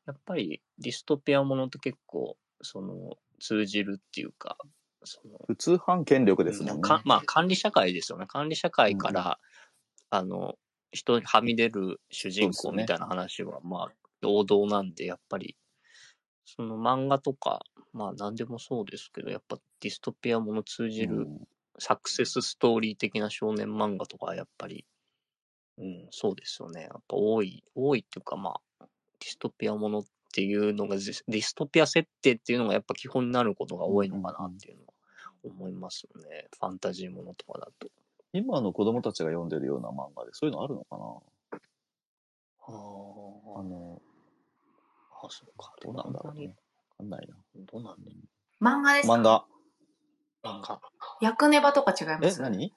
[0.07, 4.57] やっぱりディストピアものって結構その通じるっていうか、
[5.03, 6.73] その普通反権力ですね。
[6.81, 8.25] かまあ管理社会ですよね。
[8.27, 9.39] 管理社会から、
[10.09, 10.55] あの、
[10.91, 15.55] 人にはみ出る主人公みたいな話は、まあ、王道なんで、やっぱり、
[16.45, 17.61] その漫画とか、
[17.93, 21.47] まあ何でもそうですけど、やっぱディストピアもの通じるうん
[21.79, 24.85] サクセスストーリー的な少年漫画とかはやっぱり、
[25.77, 26.83] うん、そうですよね。
[26.83, 28.85] やっぱ多い、多いっていうかまあ、
[29.19, 34.93] ディストピアものっていうのが、ディストピア設定っていうのがやっぱ基本になることが多いのかなっていうのは
[35.43, 36.47] 思いますよね。
[36.59, 37.87] ファンタジーものとかだと。
[38.33, 41.03] 今の子供たちが読んでるような漫画でそういうのあるのかな？
[42.67, 42.71] ああ
[43.63, 44.01] の、
[45.23, 45.73] あ、そうか。
[45.81, 46.55] どうなんだろうにね。
[46.91, 47.35] わかんないな。
[47.55, 48.17] どうなんだろ
[48.61, 49.13] 漫画ですか？
[49.15, 49.45] 漫画。
[50.43, 50.81] なんか、
[51.21, 52.73] 薬ネバとか違いまえ、す何？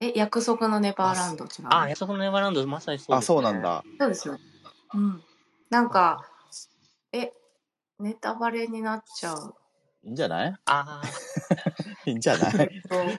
[0.00, 3.36] え、約束のネバーランド違うあ、約束のネバーランド、まさにそうあ、です、ね。
[3.36, 3.62] そうなん。
[3.62, 3.84] だ。
[4.00, 4.38] そうですよ。
[4.94, 5.22] うん。
[5.70, 6.24] なんか、
[7.12, 7.32] え、
[7.98, 9.54] ネタバレになっちゃう。
[10.04, 10.54] いいんじゃない？
[10.66, 11.02] あ
[12.06, 12.54] いいんじゃない？
[12.60, 13.18] えっと、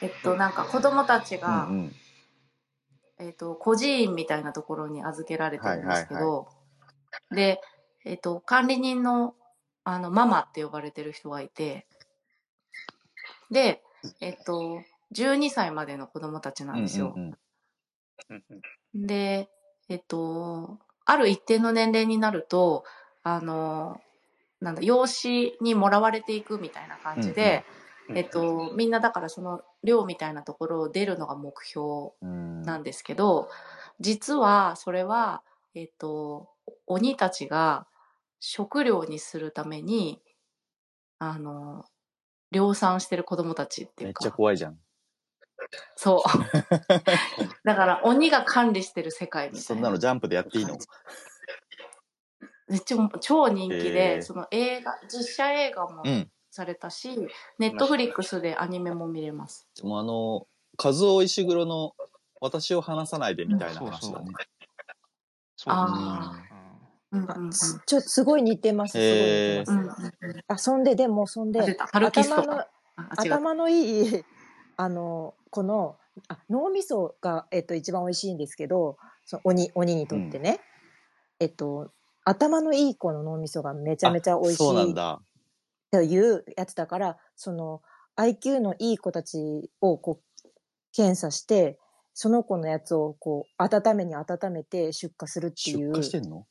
[0.00, 1.96] えっと、なんか子供たちうが、んうん。
[3.18, 6.48] えっと、孤児院みたいなところに預けられてるんですけはいど、
[7.34, 7.60] で、
[8.04, 9.34] えっと、管理人の、
[9.84, 11.86] あの、ママって呼ばれてる人がいて、
[13.50, 13.82] で、
[14.20, 17.12] えっと、12歳までの子供たちなんですよ。
[17.16, 18.44] うんうん
[18.94, 19.06] うん。
[19.06, 19.48] で、
[19.88, 22.84] えっと、ある一定の年齢になると、
[23.22, 24.00] あの、
[24.60, 27.64] なんだ、養子にもらわれていくみたいな感じで、
[28.08, 28.18] うんうん。
[28.18, 32.62] えっと、みんなだからその寮みたいなところを出るのが目標うん。
[32.62, 33.48] なんですけど、
[34.00, 35.42] 実はそれは、
[35.74, 36.48] えっと、
[36.86, 37.86] 鬼たちが
[38.44, 40.20] 食料にするために、
[41.20, 41.84] あの、
[42.50, 44.14] 量産してる子供たちっていめっ。
[44.20, 44.78] ちゃ怖いじゃん。
[45.94, 46.28] そう。
[47.62, 49.62] だから鬼が管理してる世界みたいな。
[49.62, 50.76] そんなのジャンプでやっていいの？
[52.66, 56.28] めっちゃ超人気で、へーその映画、実写映画もうん。
[56.50, 57.16] されたし、
[57.58, 59.68] ネットフリックスでアニメも見れます。
[59.84, 60.48] もうあの、
[60.82, 61.94] 和夫石黒の
[62.40, 64.32] 私を話さないでみたいな話だね。
[65.56, 66.51] そうあ
[67.12, 67.50] うんうんうん。
[67.50, 68.92] ちょっとすごい似てます。
[68.92, 70.64] すごい似てうんます。
[70.64, 71.60] そんで、でも、そんで
[71.92, 72.64] 頭の。
[72.96, 74.24] 頭のいい、
[74.76, 75.96] あの、この、
[76.28, 80.60] あ脳みそが、えっと、一番美味しいんですけど、その鬼、鬼にとってね、
[81.40, 81.90] えっと、
[82.24, 85.20] 頭のいい子の脳みそがめちゃめちゃ美味しいだ。
[85.90, 87.82] というやつだから、その
[88.16, 90.48] IQ のいい子たちをこう、
[90.94, 91.78] 検査して、
[92.14, 95.90] その子のやつをこう、温めに温めて出荷するってい出う。
[95.92, 96.46] 荷してんの？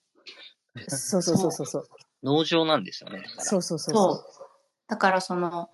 [0.88, 1.88] そうそうそうそうそう。
[2.24, 3.20] 農場なんですよね。
[3.20, 4.16] だからそうそうそうそ。
[4.16, 4.24] そう
[4.88, 5.70] だからその、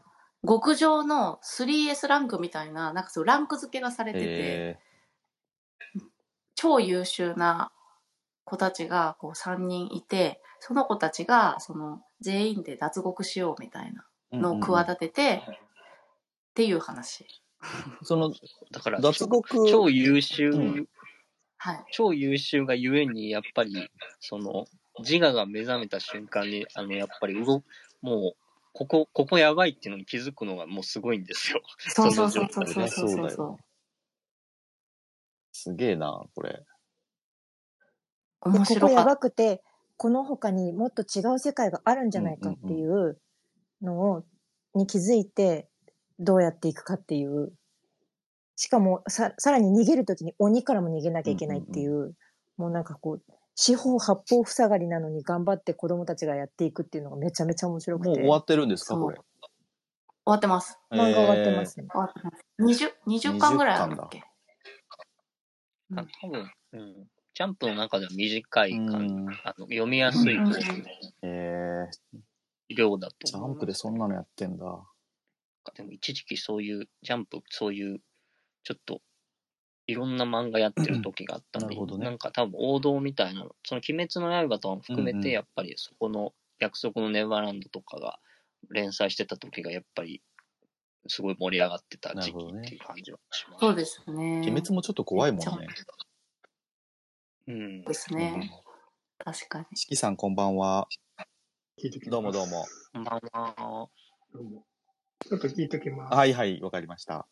[0.48, 4.80] 極上の 3S ランクみたいな、なんかそうランク付けがされてて、え
[6.56, 7.72] 超優秀な
[8.44, 17.28] 子たちがこう3人いて、その子たちがその全員で脱獄しようみたいなーのを企てて、っていう話。
[18.04, 18.32] その、
[18.72, 20.88] だから、脱獄、超優秀、うん
[21.58, 21.86] はい。
[21.92, 24.66] 超優秀がゆえに、やっぱり、その、
[25.00, 27.64] 自我が目覚めた瞬間に、あの、やっぱり動、
[28.02, 28.36] もう、
[28.74, 31.62] ここ、ここやばいっていうのに気づくのがもうすごいんですよ。
[31.78, 33.58] そうそうそうそうそそううそうそうだよそう。
[35.52, 36.64] すげえな、これ。
[38.46, 39.04] で面ここや。
[39.04, 39.64] ばくて、
[39.98, 43.20] この他にもっと違う世界があるんじゃないかっていう
[43.82, 44.24] のを、
[44.76, 45.68] に気づいて、
[46.20, 47.52] どうやっていくかっていう。
[48.56, 52.16] しかも、さ、さらに逃げるときに鬼からも逃げなきゃいけないっていう、
[52.58, 53.22] もうなんかこう、
[53.60, 58.10] 四方八方塞がりなのに頑張って子供たちがやっていくっていうのがめちゃめちゃ面白くて。
[58.10, 59.18] もう終わってるんですか、これ？
[59.18, 59.24] 終
[60.26, 60.80] わってます。
[60.92, 61.88] 漫画終わってますね。
[61.92, 62.32] 終わってま
[62.70, 62.86] す。
[62.86, 64.24] 20、20巻ぐらいあるっけ？
[65.90, 67.08] うんあ多分、うん。
[67.34, 70.60] ジャンプの中では短いうん感じ、あの読みやすいうん方
[71.24, 73.56] えー、量だとジャ思う。
[73.56, 74.66] ンプでそんなのやってんだ。
[75.76, 78.00] でも一時期そういう、ジャンプ、そういう、
[78.64, 79.02] ちょっと、
[79.88, 88.20] いろんな漫画やってる時があったんで、なるほどねんか多分王道みたいなの、その鬼滅の刃とかも含めうんうんて、やっぱりそこの約束のネバーランドとかが
[88.70, 90.22] 連載してた時がやっぱり、
[91.08, 93.62] すごい盛り上がってた時期っていう感じはします。
[93.62, 94.40] そうですね。
[94.40, 95.68] 鬼滅もちょっと怖いもんね。
[97.48, 97.94] うんで。
[97.94, 98.52] すね。
[99.20, 99.66] 確かに。
[99.74, 100.90] 四季さんこんばんは。
[102.10, 102.66] どうもどうも。
[102.92, 103.90] こんばんは。
[104.34, 104.66] どうも。
[105.26, 106.16] ちょっと聞いときます。
[106.16, 107.26] はいはい、わかりました。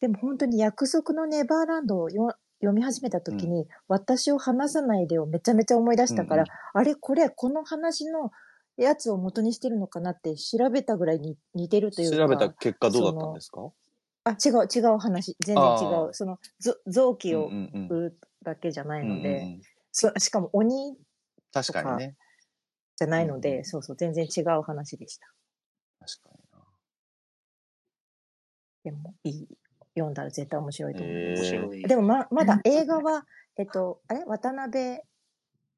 [0.00, 8.30] でも本当に約束のネバーランドをよ読み始めた時に、私を話さないでをめちゃめちゃ思い出したから、うんあれこれこの話の
[8.76, 12.16] やつを元にしてるのかなって調べたぐらいに似てるというか。
[12.16, 13.70] 調べた結果どうだったんですか？
[14.24, 15.36] あ、違う、違う話。
[15.44, 16.12] 全然違う。
[16.12, 19.60] その、ぞ臓器をうんうん売るだけじゃないので、うんうんうん
[19.98, 20.94] そしかも鬼
[21.54, 22.16] 確かにね。
[22.96, 25.26] じゃないので、うんうんそうそう、全然違う話でした。
[26.00, 26.64] 確かにな。
[28.84, 29.48] でも、いい。
[29.96, 31.14] 読んだら絶対面白いと思う。
[31.16, 31.82] へー面白い。
[31.82, 34.24] でもま、まだ映画は、えっと、あれ？
[34.26, 35.00] 渡辺、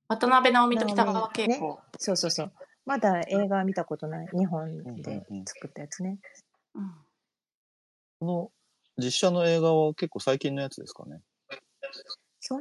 [0.08, 1.80] 渡辺直美と北川景ね子。
[1.98, 2.52] そうそうそう。
[2.84, 4.28] まだ映画見たことない。
[4.32, 6.18] 日本で作ったやつね。
[6.74, 6.90] うん
[8.20, 8.50] この
[9.00, 11.20] 実写の映画は結構最近のやつですかね？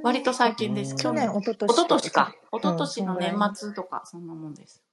[0.04, 0.92] 割と最近です。
[0.92, 1.76] うん去年、一昨一年。
[1.76, 2.36] 昨年か。
[2.54, 4.84] 一昨うん年の年末とか、そんなもんです。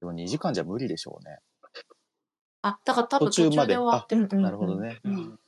[0.00, 1.40] でも2時間じゃ無理でしょうね。
[2.62, 4.26] あ、だから多分途中まで終わってる。
[4.40, 5.00] なるほどね。
[5.04, 5.38] うん。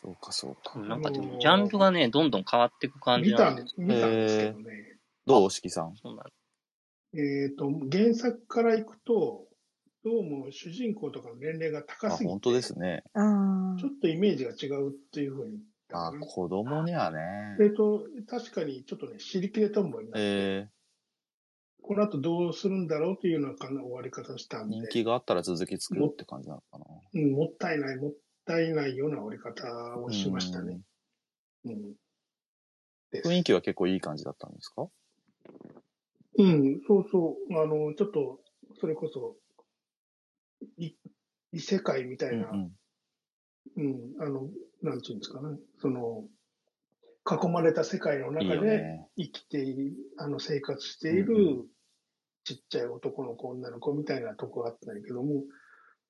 [0.00, 0.78] そうかそうか。
[0.78, 4.96] なんかでも、ジャンルがね、どんどん変わっていく感じ見たなんで、見たんですけどね。
[5.26, 5.94] どう四季さん？
[5.96, 6.26] そうなん
[7.12, 9.46] えっ、と、原作からいくと、
[10.02, 13.02] どうも主人公とかの年齢があ、高すぎて、本当ですね。
[13.12, 16.26] あちょっとイメージが違うっていうふうに言ったあかな。
[16.26, 17.18] 子供にはね。
[17.60, 20.68] えっと、確かにちょっとね、尻切れトンボになって、え
[21.82, 26.84] この後どうするんだろうというようなかな終わり方をしたー、んで、人気があったら続き作るって感じなのかな。
[27.14, 28.12] うん、もったいない、もっ
[28.50, 30.80] たいないような終わり方をしましたね。
[31.64, 31.94] うん。
[33.12, 34.88] 雰囲気は結構いい感じだったんですか？
[36.38, 37.60] うん、そうそう。
[37.60, 38.40] あの、ちょっと、
[38.80, 39.36] それこそ、
[40.78, 40.92] い
[41.52, 42.72] 異世界みたいな、うんうん。
[43.76, 44.48] うん、あの、
[44.82, 45.58] なんていうんですかね。
[45.78, 46.24] その、
[47.30, 49.06] 囲まれた世界のいい中で。
[49.16, 51.68] 生きている、あの、生活していうんうる
[52.44, 55.44] ちっちゃい男の子、女の子みたいなとこがあったんだけども、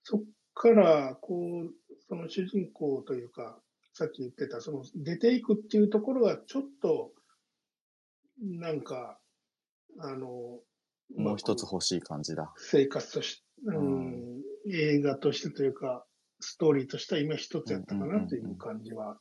[0.04, 0.24] そっ
[0.54, 1.34] から、こ
[1.66, 1.74] う、
[2.10, 3.56] その主人公というか、
[3.94, 7.12] さっき言ってた、その出ていくっていうところがちょっと、
[8.42, 9.20] なんか、
[10.00, 10.58] あの、
[11.16, 12.52] もう一つ欲しい感じだ。
[12.56, 14.42] 生活とし、ううんん、
[14.72, 16.04] 映画としてというか、
[16.40, 19.20] ストーリーとしては今一つやったかうんうんうんうんなという感じは。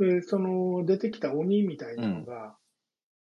[0.00, 2.56] で、その出てきた鬼みたいなのが、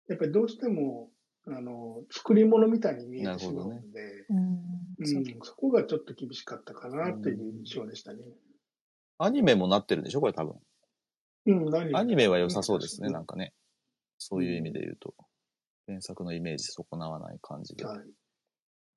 [0.10, 1.10] やっぱりどうしても、
[1.48, 4.34] あの、作り物みたいに見えてしまうので、あ。
[4.34, 4.40] うん。
[4.40, 8.20] うんそこがちょっと厳しかったかなという印象でしたね。
[9.18, 10.22] アニメもなってるんでしょ？
[10.22, 10.56] これ多分。
[11.48, 13.54] うん、何アニメは良さそうですね、うんなんかね。
[14.18, 15.14] そういう意味で言うと。
[15.88, 17.86] 原作のイメージ損なわない感じで。
[17.86, 18.00] はい。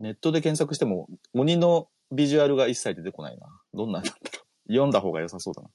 [0.00, 3.46] ネットで検索しても、鬼のビジュアルが一切出てこないな。
[3.74, 4.72] どんなんだったろう。
[4.72, 5.68] 読んだ方が良さそうだな。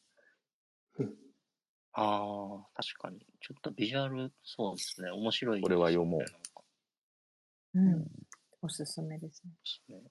[1.95, 3.19] ああ、確かに。
[3.39, 5.11] ちょっとビジュアル、そうですね。
[5.11, 6.19] 面白い、これは読も
[7.75, 8.07] ううん。
[8.63, 9.51] おすすめですね。
[9.51, 10.01] ですね。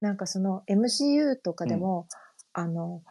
[0.00, 2.08] なんかその MCU とかでも、
[2.52, 3.04] あの、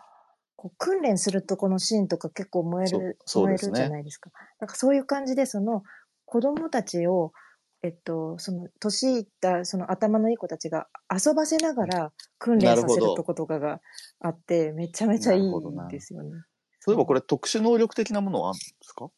[0.63, 4.32] こう訓練するとこのシーンとか結構燃えそうる、ね燃えるじゃないですか。
[4.62, 5.84] なんかそういう感じで、その
[6.23, 7.34] 子供たちを、
[7.82, 13.82] えっと、その年いったその頭のいい子たちが遊ばせながら訓練させるとことかが
[14.21, 16.32] あって、めちゃめちゃいいんですよね。
[16.80, 19.10] そういえばこれ特殊能力的なものはあるんですか？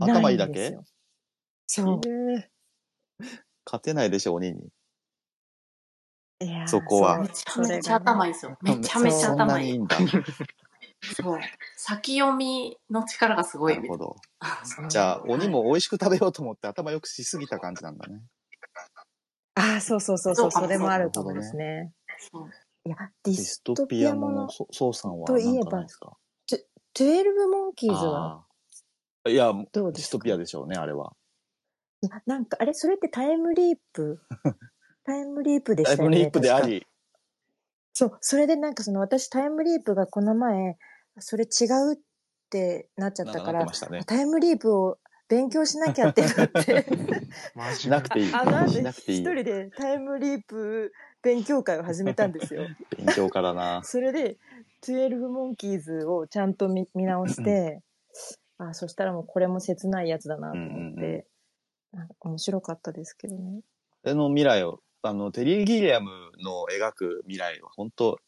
[0.00, 0.76] 頭いいだけ？
[1.68, 2.00] そう。
[2.08, 2.08] え
[3.22, 3.28] ー
[3.64, 4.72] 勝てないでしょ、鬼に。
[6.42, 8.56] いやーそこはめちゃめちゃ頭いいですよ。
[8.62, 9.66] めちゃめちゃ頭いい。
[9.66, 9.96] にいいんだ。
[9.96, 11.40] そう。
[11.76, 14.16] 先読みの力がすごいなるほど。
[14.64, 18.20] そうじゃあ、鬼も美味しく食べようと思って頭良くしすぎた感じなんだね。
[19.54, 21.92] ああ、そうそうそうそう、それもあると思いますね。
[22.32, 22.50] そう
[22.84, 26.16] いや、ディスストピアものそそうさんはといえば何かないですか？
[26.94, 28.44] トゥエルブモンキーズは
[29.26, 31.12] いや、どうディストピアでしょうね、あれは。
[32.26, 32.74] なんか、あれ？
[32.74, 34.20] それってタイムリープ？
[35.04, 36.16] タイムリープでしタイたよね。
[36.18, 36.60] ムリープであ。
[36.60, 36.86] り、
[37.92, 40.76] そう、それでなんかその私タイムリープがこの前、
[41.18, 41.98] それ違うっ
[42.50, 44.04] てなっちゃったからね。
[44.06, 46.86] タイムリープを勉強しなきゃってなって、
[47.54, 48.34] マなくていい。
[48.34, 48.80] あの後。
[48.80, 52.66] 一人でタイムリープ勉強会を始めたんですよ。
[52.96, 53.82] 勉強家だな。
[53.82, 54.36] それで、
[54.82, 57.82] 12モンキーズをちゃんと見見直して、
[58.58, 61.26] あ、そしたらもうこれも切ないやつだなと思って、
[61.92, 63.62] なんか面白かったですけどね。
[64.04, 68.20] あの未来を、あの、テリー・ギリアムの描く未来は本当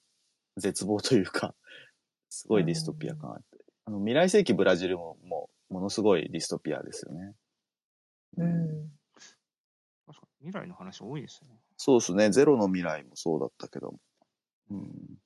[0.57, 1.55] 絶望というか、
[2.31, 3.65] すごいディストピア感あって。
[3.85, 7.35] あの、未来世紀ブラジルも、もう、ものすごいディストピアですよね。
[8.39, 8.91] うん。
[10.07, 11.51] 確かに未来の話多いですね。
[11.77, 12.31] そうですね。
[12.31, 13.95] ゼロの未来もそうだったけど。
[14.71, 15.19] うん。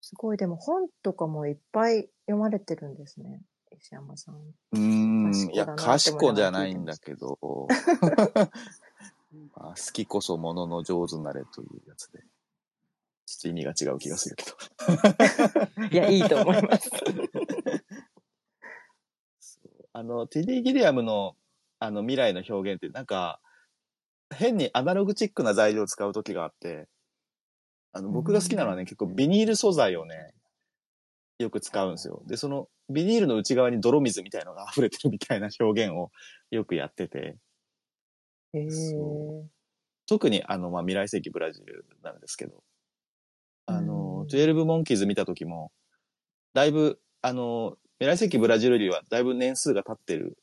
[0.00, 3.42] すごい、でも本とかもいっぱい読まれてるんですね。
[3.72, 4.36] 石山さん。
[4.36, 5.50] うーん。
[5.52, 7.38] いや、賢じゃないんだけど、
[9.56, 12.20] まあ、好きこそものの上手なれというやつで。
[13.26, 14.56] ちょっと意味が違う気がするけど。
[15.90, 16.90] いや、いいと思います。
[19.92, 21.36] あの、テディ・ギリアムの、
[21.78, 23.40] あの、未来の表現って、なんか、
[24.34, 26.88] 変にアナログチックな材料を使う時があって、
[27.92, 30.34] あの、僕が好きなのはね、結構ビニール素材をね、
[31.38, 32.22] よく使うんですよ。
[32.26, 36.10] で、その、ビニールの内側に泥水みたいのが溢れてるみたいな表現を
[36.50, 37.36] よくやってて、へ
[40.06, 42.62] 特にあの、まあ、未来世紀ブラジルなんですけど、
[43.66, 43.86] あうん。
[43.86, 45.72] の、12モンキーズ見た時も、
[46.52, 50.36] だいぶ、あの、未来世紀ブラジルよりはだいぶ年数が経ってる。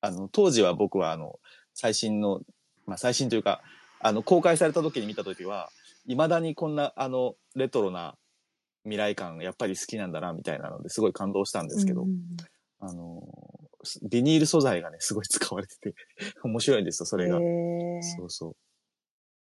[0.00, 1.38] あの、当時は僕はあの、
[1.74, 2.40] 最新の、
[2.86, 3.62] まあ、最新というか、
[4.00, 5.70] あの、公開された時に見た時は、
[6.06, 8.16] 未だにこんな、あの、レトロな
[8.84, 12.36] 未来感、やっぱり好きなんだな、みたいなのですごい感動したんですけど、うん。
[12.80, 13.22] あの、
[14.02, 15.94] ビニール素材がね、すごい使われてて、
[16.42, 17.38] 面白いんですよ、それが。
[18.18, 18.56] そうそう。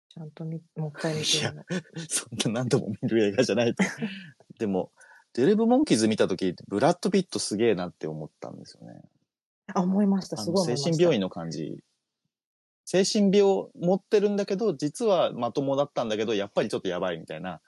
[0.08, 1.24] ちゃんとみ、もう一回見て
[2.08, 3.82] そんな何度も見る映画じゃないと。
[4.58, 4.92] でも、
[5.32, 9.02] デレブ・モンキーズ見たとき、ブラッド・ピットすげえなって思ったんですよね。
[9.74, 10.36] あ、思いました。
[10.36, 10.76] すごい。
[10.76, 11.82] 精神病院の感じ、
[12.84, 17.62] 精神病を持ってるんだけど、実はまともだったんだけど、やっぱりちょっとやばいみたいな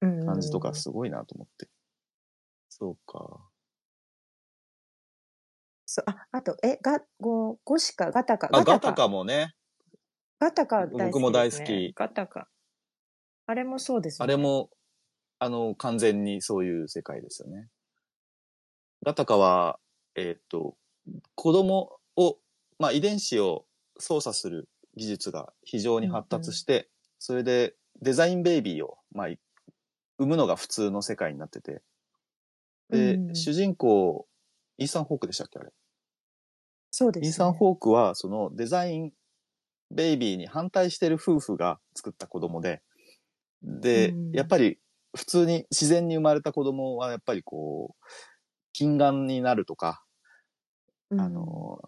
[0.00, 1.68] うん感じとかすごいなと思って。
[2.68, 3.40] そうか。
[5.96, 9.54] そうあ、あと、え、が、ご、ゴシカ、ガタカ、あ、ガタカもね、
[10.38, 11.04] ガタカ大好きね。
[11.06, 12.48] 僕も大好きガタカ。
[13.46, 14.34] あれもそうですよね。
[14.34, 14.68] あれも、
[15.38, 17.70] あの、完全にそういう世界ですよね。
[19.06, 19.78] ガタカは、
[20.16, 20.76] えーっと、
[21.34, 22.36] 子供を、
[22.78, 23.64] まあ、遺伝子を
[23.98, 29.38] 操作する技術が非常に発達して、それでデザインベイビーを、まあ、い
[30.18, 31.80] 産むのが普通の世界になってて、
[32.90, 34.28] で、うん主人公、
[34.76, 35.72] イーサン・ホークでしたっけあれ。
[36.98, 37.28] そうです、ね。
[37.28, 39.12] イーサン・ホークは、そのデザイン
[39.90, 42.80] ベイビーに反対してる夫婦が作った子供で、
[43.62, 44.78] で、うんやっぱり
[45.14, 48.04] 普通に自然に生まれた子供はやっぱりこう、
[48.72, 50.04] 近眼になるとか、
[51.10, 51.82] うんあ、の、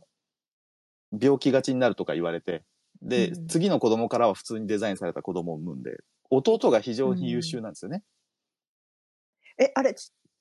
[1.19, 2.65] 病気がちになるとか言われて、
[3.01, 5.97] で、うん次の子供からは普通にデザインされた子供を産むんで、
[6.29, 8.03] 弟が非常に優秀なんですよね。
[9.59, 9.95] え、あれ、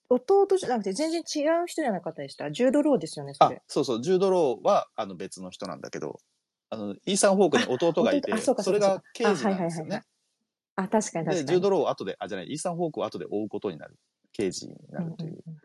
[0.09, 2.51] 弟じゃなくて全然違う人じゃなかったでした？
[2.51, 6.19] ジュード・ローですよね、そあれ。、そうそう、ジュード・ローはあの別の人なんだけど、
[6.69, 10.03] あの、イーサン・ホークに弟がいて、あそれが刑事なんですよね。
[10.75, 11.45] あ、確かに確かで、に。
[11.47, 13.97] ジュード・ローを後で、あ、じゃない、イーサン・ホークを後で追うことになる。
[14.33, 15.31] 刑事になるという。
[15.31, 15.57] うんうん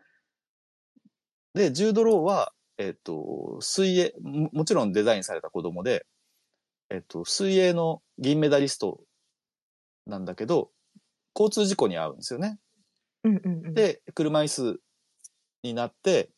[1.53, 6.07] で、ジュード・ローは、えっ、と、水泳も、もちろんデザインされた子供で、
[6.89, 9.01] えっ、と、水泳の銀メダリスト
[10.07, 10.71] なんだけど、
[11.35, 12.57] 交通事故に遭うんですよね。
[13.23, 14.79] うんうんうん、で、車椅子
[15.63, 16.29] になって、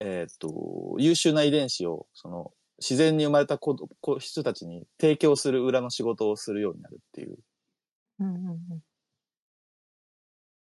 [0.00, 7.36] えっ、と、優秀な遺伝子を、その、自然に生まれた子子人たちに提供する裏の仕事をするようになるっていう
[8.20, 8.82] うんうんうん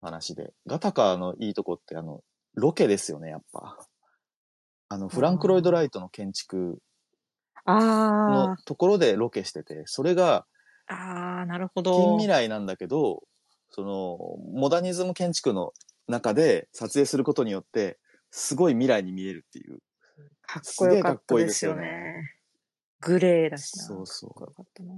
[0.00, 0.52] 話で。
[0.66, 2.22] ガタカのいいとこって、あの、
[2.54, 3.76] ロケですよね、やっぱ。
[4.88, 6.80] あの、フランク・ロイド・ライトの建築
[7.66, 10.46] のあところでロケしてて、それが
[10.86, 11.92] あ、ああ、なるほど。
[11.92, 13.22] 近未来なんだけど、
[13.70, 14.18] その、
[14.52, 15.72] モダニズム建築の
[16.06, 17.98] 中で撮影することによって、
[18.30, 19.78] すごい未来に見えるっていう。
[20.42, 22.34] かっこよかったですよね。
[23.00, 23.84] グレーだしな。
[23.84, 24.94] そうそうかっこよかったな。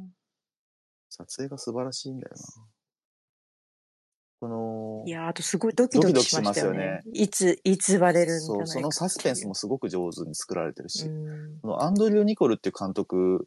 [1.08, 2.64] 撮影が素晴らしいんだよな。
[4.40, 7.02] このい、やーあとすごいドキドキしましたよね。
[7.12, 13.46] いつ、いつバレるんそう、そのサスペンスもすごく上手に作られてるし、うんこのアンドリュー・ニコルっていう監督、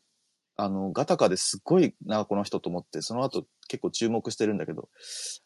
[0.55, 4.89] あの、ガタカですっごいな、この人と思って、その後結構注目してるんだけど、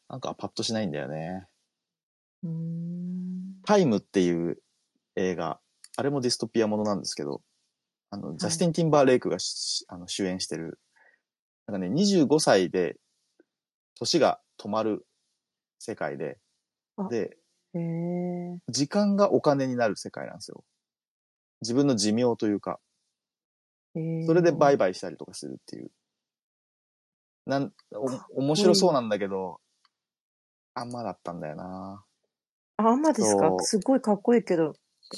[0.09, 1.45] なんかパッとしないんだよね。
[3.65, 4.61] タイムっていう
[5.15, 5.59] 映画、
[5.95, 7.41] あれもディストピアものなんですけど、
[8.09, 10.79] あの、ジャスティン・ティンバーレイクがしあの主演してる、
[11.67, 12.97] なんかね、25歳で
[13.99, 15.05] 年が止まる
[15.79, 16.37] 世界で
[16.97, 17.37] あ、で。
[18.69, 20.63] 時間がお金になる世界なんですよ。
[21.61, 22.79] 自分の寿命というか、
[24.25, 25.91] それで売買したりとかするっていう。
[27.45, 27.73] なん、
[28.35, 29.61] お、面白そうなんだけど、
[30.73, 32.05] あんまだったんだよな。
[32.77, 33.47] あ、あんまですか？
[33.47, 34.73] そうすごいかっこいいけど、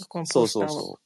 [0.07, 0.99] このそうポスターはそうそう。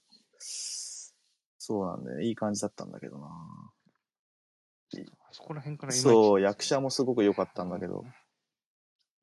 [1.57, 2.25] そうなんだよね。
[2.25, 3.27] いい感じだったんだけどな。
[3.27, 4.99] あ
[5.31, 8.03] そこら辺からそう、役者もすごく良かったんだけど、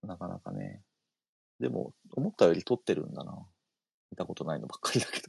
[0.03, 0.82] なかなかね。
[1.61, 3.46] でも、思ったより撮ってるんだな。
[4.11, 5.28] 見たことないのばっかりだけど。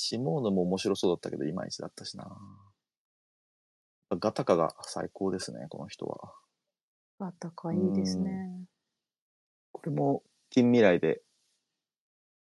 [0.00, 2.24] シモーヌも面白そうだったけど、いまいちだったしな。
[4.10, 6.32] ガタカが最高ですね、この人は。
[7.18, 8.48] あったかいいですね。
[9.72, 11.20] これも近未来で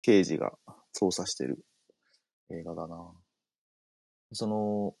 [0.02, 0.52] 刑事が
[0.96, 1.66] 捜査してる
[2.50, 3.10] 映画だな。
[4.32, 4.94] その、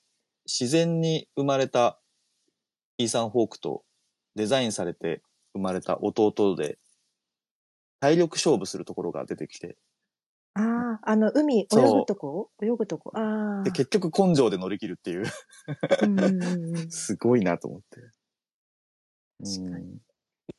[0.44, 2.00] 自然に生まれた
[2.98, 3.84] イーサン・ホークと
[4.34, 5.22] デザインされて
[5.52, 6.80] 生まれた弟で
[8.00, 9.78] 体力勝負するところが出てきて、
[10.54, 12.50] ああ、あの、海、泳ぐとこ？
[12.62, 13.12] 泳ぐとこ？
[13.14, 13.62] ああ。
[13.62, 15.24] で、結局根性で乗り切るっていう、
[16.02, 18.00] うんうんうんうんい すごいなと思って。
[19.42, 20.00] 確かうん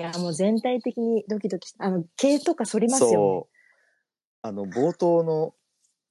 [0.02, 1.86] や、もう全体的にドキドキした。
[1.86, 3.14] あの、毛とか反りますよね。
[3.16, 3.56] そう。
[4.42, 5.54] あの、冒頭の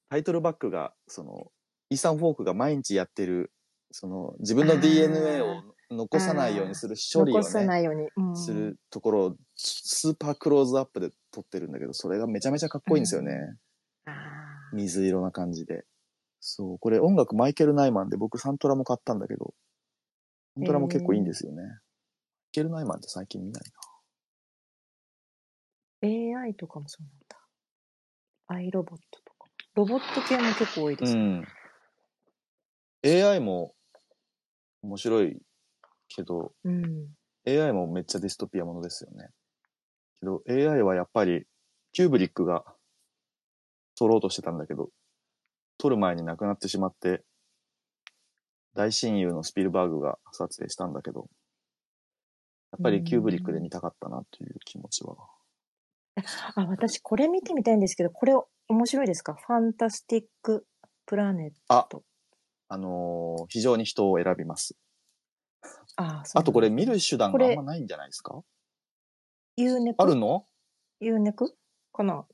[0.09, 1.51] タイトルバックが、その、
[1.89, 3.51] イーサン・フォークが毎日やってる、
[3.91, 8.07] その、自分の DNA を残さないようにする処理を残さなね、いように。
[8.15, 13.33] うんするところをスーパークローズアップで撮ってるんだけど、それがめちゃめちゃかっこいいんですよね。
[13.33, 13.70] ああ。
[14.73, 15.85] 水色な感じで。
[16.39, 19.53] そう、これ音楽マイケル・ナイマンで僕サントラも買ったんだけど、
[20.55, 21.61] サントラも結構いいんですよね。
[21.61, 21.71] マイ
[22.51, 23.63] ケル・ナイマンって最近見ない
[26.01, 26.39] な。
[26.41, 27.37] AI とかもそうなんだ。
[28.47, 29.47] アイロボットとか。
[29.75, 31.15] ロボット系も結構多いです。
[31.15, 31.45] うん。
[33.05, 33.75] AI も
[34.81, 35.41] 面白い
[36.07, 37.07] けど、うん。
[37.47, 39.29] AI もめっちゃディストピアものですよね。
[40.19, 41.45] けど AI はやっぱり
[41.93, 42.65] キューブリックが
[44.01, 44.89] 撮ろうとしてたんだけど、
[45.77, 47.23] 撮る前に亡くなってしまって、
[48.73, 51.27] 大親友のスピルバーグが撮影したんだけど、
[52.71, 55.17] やっぱりキューブリックで見たかったなという気持ちは。
[56.55, 58.33] あ、私これ見てみたいんですけど、これ
[58.69, 59.35] 面白いですか？
[59.35, 60.65] ファンタスティック
[61.05, 62.03] プラネッあト。
[62.69, 64.75] あのー非常に人を選びます。
[65.95, 68.41] あ、あとこれ見る手段があんまないんじゃないですか？
[69.57, 70.01] ユーネク？
[70.01, 70.47] あるの？
[71.01, 71.55] ユーネク？
[71.93, 72.25] かな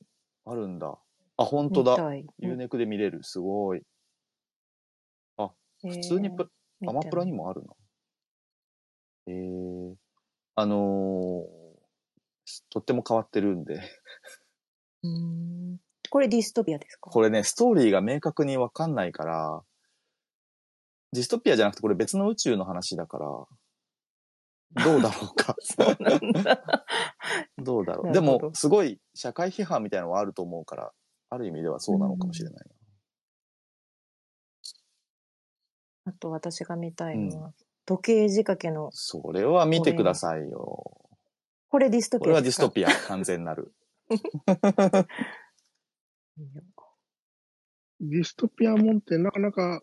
[0.45, 0.97] あるんだ。
[1.37, 1.95] あ、本当だ。
[2.39, 3.23] ユーネクで見れる。
[3.23, 3.81] すごい。
[5.81, 6.49] 普通にプ
[6.87, 7.73] アマプラにもあるな。
[9.27, 9.95] えー、
[10.55, 11.67] あのー
[12.69, 13.81] とっても変わってるんで、
[15.05, 15.77] ん
[16.09, 17.09] これディストピアですか？
[17.11, 19.61] これね、ストーリーが明確にわかんないから、
[21.11, 23.25] ディストピアじゃなくてこれ別の宇宙の話だから、
[24.85, 25.55] どうだろうか。
[25.61, 26.63] そうなんだ。
[27.57, 28.13] どうだろう。
[28.13, 30.93] でも、すごい社会批判みたいなのはあると思うから、
[31.29, 32.65] ある意味ではそうなのかもしれない
[36.05, 36.11] な。
[36.11, 37.53] あと私が見たいのは、
[37.85, 40.83] 時計仕掛けの、それは見てくださいよ。
[41.69, 43.73] これディストこれはピアですかディストピア、完全なる。
[47.99, 49.81] ディストピアもんってなかなか、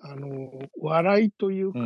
[0.00, 1.78] あの、笑いというか、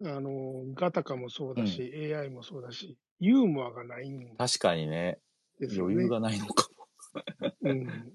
[0.00, 0.08] うん。
[0.08, 5.20] あの、ガタカもそうだし、AI もそうだし、ユーモアがないん確かにね。
[5.60, 6.68] 余裕がないのか
[7.40, 7.53] も。
[7.64, 8.12] うん。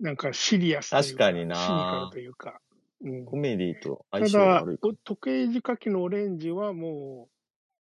[0.00, 2.60] なんかシリアスという確かになシニカルというか。
[3.02, 3.24] うん。
[3.26, 7.28] コメディとた相性がだ悪いか、時計仕掛けのオレンジはも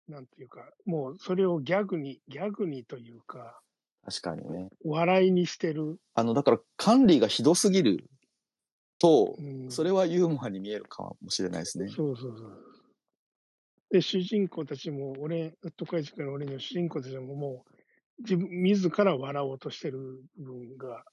[0.07, 3.59] う、なんていうか、もうそれをギャグに、ギャグにというか、
[4.05, 4.69] 確かにね。
[4.85, 5.99] 笑いにしてる。
[6.13, 8.09] あの、だから管理がひどすぎる
[8.99, 11.89] とう、ん、それはユーモアに見えるかもしれないですね。
[11.89, 12.63] そうそうそう。
[13.91, 17.76] で、主人公たちも、俺、時計仕掛けのオレンジの主人公たちももう、
[18.19, 21.03] 自分、自ら笑おうとしてる部分が、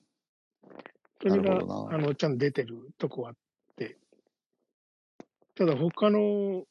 [1.21, 1.55] それが
[1.91, 3.37] あの、ちゃんと出てるとこはあっ
[3.77, 3.97] て、
[5.55, 6.65] ただ他の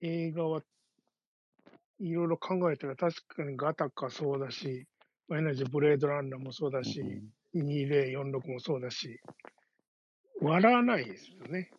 [0.00, 0.62] 映画は
[2.00, 4.86] いろいろ考えたら確かにガタカそうだし、
[5.32, 9.20] エナジーブレードランナーもそうだし、うん2046もそうだし、
[10.40, 11.70] 笑わないですよね、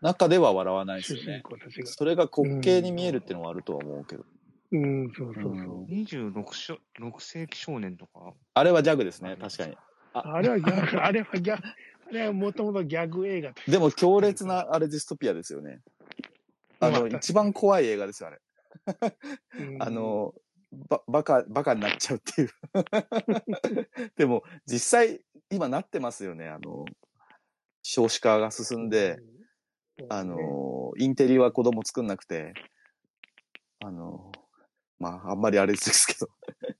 [0.00, 1.42] 中では笑わないですよね。
[1.84, 4.24] それが滑稽に見えるっていうのはあるとは思うけど。
[4.74, 5.52] うん、そうそうそう。
[5.52, 9.76] うん26しょ6世紀少年とか、あれはギャグですね、確かに。
[10.12, 11.62] あれはギャグ、 あれはギャグ、
[12.08, 15.80] あれはもともとギャグ映画でも強烈な、あれディストピアですよね。
[16.80, 18.40] あの、まあ一番怖い映画ですよ、あれ。
[19.58, 20.34] うん あの、
[20.88, 22.50] ば、バカ、バカになっちゃうっていう。
[24.16, 25.20] でも、実際、
[25.50, 26.48] 今なってますよね。
[26.48, 26.84] あの、
[27.82, 29.18] 少子化が進んで、、
[30.08, 32.54] あの、インテリは子供作んなくて、
[33.80, 34.32] あの、
[34.98, 36.28] まあ、あんまりあれですけど、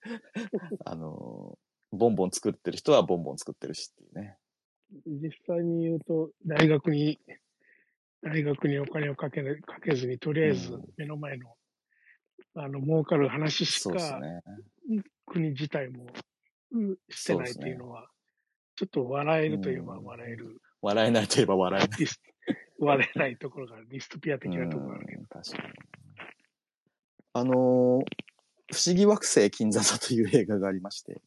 [0.85, 1.59] あの、
[1.93, 4.39] ボンボン作ってる人はボンボン作ってるしっていうね。
[5.07, 7.19] 実際に言うと、大学に、
[8.23, 11.55] 大学にお金をかけなかけずに、とりあえずうん目の前の、
[12.55, 14.43] あの、儲かる話しか、ね。
[15.27, 16.07] 国自体も、
[16.73, 18.09] うんしてないっていうのは、
[18.77, 22.09] ちょっと笑えるといえば笑える、笑えないといえば笑えない。
[22.79, 25.21] 笑えないところが、ディストピア的なところがあるけど。
[25.21, 25.75] うん確かに。
[27.35, 28.05] あのー
[28.72, 31.20] 不思議惑星金座座という映画がありまして、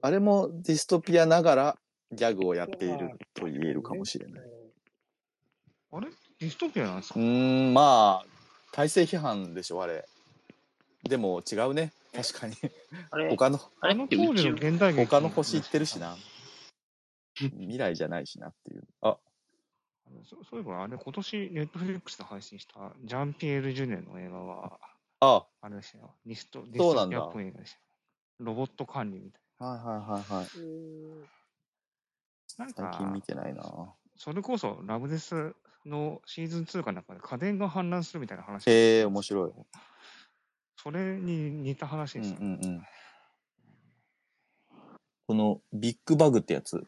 [0.00, 1.76] あれもディストピアながら
[2.12, 4.42] ギャグをやっていると言えるかもしれない。
[5.92, 6.06] あれ？
[6.38, 7.18] ディストピアなんですうか？
[7.18, 8.26] ーん、まあ、
[8.72, 10.06] 体制批判でしょ、あれ。
[11.02, 11.92] でも違うね。
[12.14, 12.54] 確かに。
[13.10, 13.94] あれ、他の、あれ？
[13.94, 16.16] ってあの当時の現代劇他の星行ってるしな。
[17.38, 18.84] 未来じゃないしなっていう。
[19.02, 19.16] あ、
[20.24, 24.78] そそういえば、あれ、今年、ネットフリックスで配信した、ジャンピエール・ジュネの映画は、
[25.20, 26.14] あ、あれでしたよ。
[26.26, 27.82] ディスト、ディストピアっぽい映画でしたよ。
[28.40, 30.48] ロボット管理みたいはいはいはいはい。
[32.58, 32.66] な。
[32.66, 33.62] なん最近見か、てないな。
[34.16, 35.54] それこそ、ラブデス
[35.86, 38.68] のシーズン2かなんかで家電が反乱するみたいな話。
[38.68, 39.52] へえ面白い。
[40.76, 42.38] それに似た話うんですよ。
[42.40, 42.82] うんうん。
[45.26, 46.86] このビッグバグってやつ。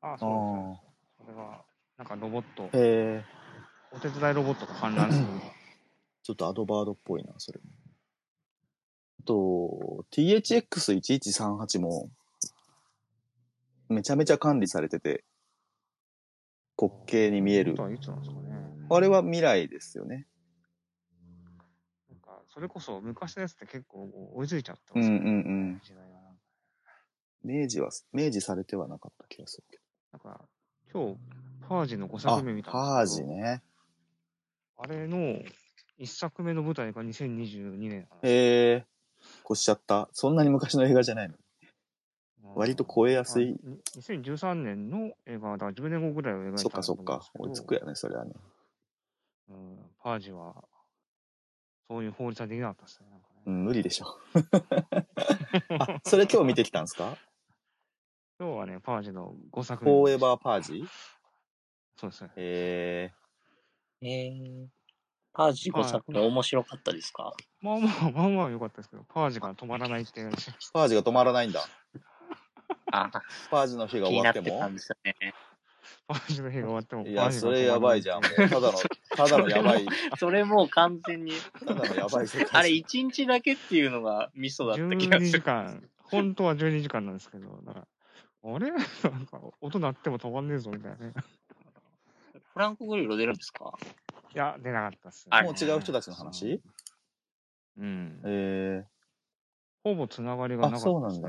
[0.00, 1.26] ああ、あそうです。
[1.26, 1.64] それは、
[1.96, 3.24] なんかロボット、へえ。
[3.90, 5.26] お手伝いロボットが氾濫する。
[6.28, 7.64] ちょっとアドバードっぽいな、それも。
[9.20, 12.10] あと、THX1138 も、
[13.88, 15.24] めちゃめちゃ管理されてて、
[16.78, 17.82] 滑稽に見える本当。
[17.84, 18.50] はいつなんですかね。
[18.90, 20.26] あれは未来ですよね。
[22.10, 25.80] なんか、それこそ昔のやつって結構追いついちゃってうんうんますよねうん。
[25.82, 26.40] 時代がなんか。
[27.42, 29.78] 明治は、明治されてはなかった気がするけ
[30.12, 30.46] なんか、
[30.92, 31.18] 今日、
[31.66, 32.18] パージの5ど。
[32.18, 33.28] 作目見たんパーですけど。
[33.28, 33.62] ジね。
[34.76, 35.42] あれの
[35.98, 38.08] 1作目の舞台が2022年。
[38.22, 38.86] へえ。
[39.44, 40.08] 越しちゃった。
[40.12, 41.34] そんなに昔の映画じゃないの。
[41.34, 41.38] う
[42.58, 43.56] 割と超えやすい。
[43.64, 47.20] あに2013年の映画だから10年後ぐらいを描いたそっかそっか。
[47.38, 47.80] 追いつくや。
[47.80, 48.32] やね、それはね。
[49.48, 50.54] うん、パージは、
[51.88, 53.06] そういう法律はできなかったですね。
[53.10, 54.06] ねうん、無理でしょ。
[55.80, 57.16] あ、それ今日見てきたんですか？
[58.38, 59.96] 今日はね、パージの5作フ目。
[59.96, 60.84] ォーエバーパージ？
[61.96, 62.30] そうですね。
[62.36, 63.12] え
[64.00, 64.68] えー、
[65.38, 67.32] パージ5作目面白かったですか？
[67.60, 70.30] まあまあ、まあまあ良かったですけど、パージが止まらないっていう。
[70.30, 70.32] ー、
[70.72, 71.60] パージが止まらないんだ。
[72.90, 73.08] あ、
[73.48, 75.34] パージの日が気終わってもになってたんですよね。
[76.08, 78.20] パージの日が終わっても、いや、それやばいじゃん。
[78.20, 78.72] もうただの、
[79.16, 79.86] ただのやばい、
[80.18, 81.30] それもう完全に、
[81.64, 82.60] ただのやばい世界。
[82.60, 85.38] あれ1日だけっていうのがミソだった気が12する。
[85.38, 87.86] 時間、本当は12時間なんですけど、だから、
[88.54, 88.72] あれ？
[89.08, 91.12] なんか、音鳴っても止まんねえぞ、みたいなね。
[92.54, 93.72] フランク・グリロ出るんですか？
[94.34, 96.60] いや、出なかったっす、あもう違う人たちの話？
[97.78, 98.20] うん。
[98.24, 98.84] え
[99.84, 100.86] ほぼつながりがなかったね。
[100.86, 101.28] あそうなんだ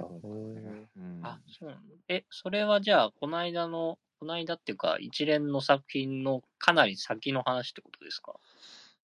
[1.22, 8.34] あ、そうなのえ、それはじゃあ、この間の、この間っていうか、一連の作品のかなり先の話ってことですか、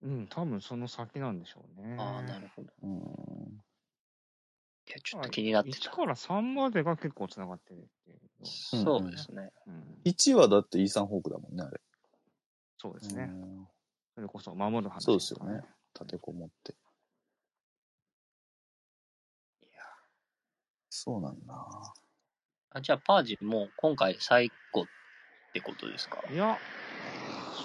[0.02, 1.96] うん、多分その先なんでしょうね。
[1.98, 2.68] ああ、なるほど。
[2.82, 3.60] ー、うん。
[4.88, 5.90] いや、ちょっと気になって1た。
[5.90, 8.46] から3までが結構つながってるっていうの。
[8.46, 9.50] そうですね。
[9.66, 11.80] うん、1はだってイーサン・ホークだもんね、あれ。
[12.80, 13.24] そうですね。
[13.24, 13.68] うん
[14.14, 15.62] それこそ守る話、そうですよね。
[15.94, 16.72] 立てこもって。
[19.62, 19.70] いや
[20.88, 21.54] そうなんだ。
[22.70, 24.86] あじゃあ、パージも今回最後っ
[25.52, 26.22] てことですか？
[26.32, 26.56] いや、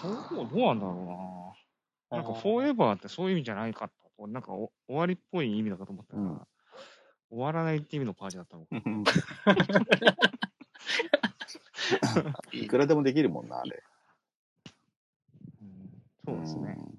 [0.01, 0.11] そう、
[0.49, 1.55] どうなんだろ
[2.11, 2.21] うな。
[2.21, 4.27] なんか、フォーエバーってそういう意味じゃないかと。
[4.27, 6.47] なんかお、終わりっぽい意味だかと思ったら、うん
[7.31, 8.71] 終わらないっていう意味のパージだったのか。
[12.53, 13.83] いくらでもできるもんな、あれ。
[16.27, 16.77] うん、そうですね。
[16.79, 16.95] うん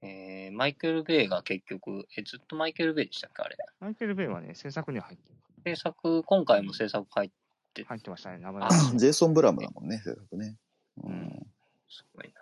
[0.00, 3.56] えー、マイケル・ベイが結局、え、ずっとマイケル・ベイでしたっけあれ？
[3.80, 5.24] マイケル・ベイはね、制作には入って
[5.64, 7.30] 制作、今回も制作入っ
[7.74, 8.74] て、入ってましたね、名前あが。
[8.96, 10.56] ジェイソン・ブラムだもんね、制作ね。
[11.02, 11.46] ううんん。
[11.88, 12.32] すごい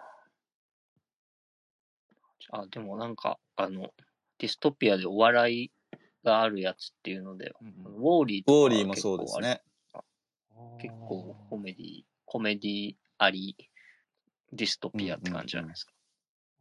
[2.53, 2.61] な。
[2.61, 3.95] あ、でもなんか、あの、
[4.39, 5.71] ディストピアでお笑い
[6.25, 9.62] があるやつっていうので、うんうんウォーリーとかウォーリーもそうですね。
[10.79, 13.57] 結構コメディ、コメディあり、
[14.57, 15.93] ディストピアって感じじゃないですか。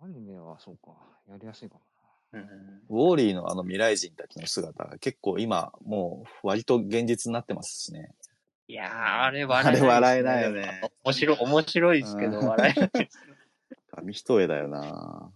[0.02, 0.92] アニメはそうか、
[1.30, 1.82] やりやすいかも
[2.34, 2.42] うん
[2.90, 8.12] ウォーリーのあの未来人たちの姿が結構今、もう割と現実になってますしね。
[8.68, 10.82] いやー、あれ笑えない、あれ笑えないよね。
[11.04, 13.20] 面白い、面白いですけど、うん笑えないです。
[13.92, 15.32] 紙一重だよな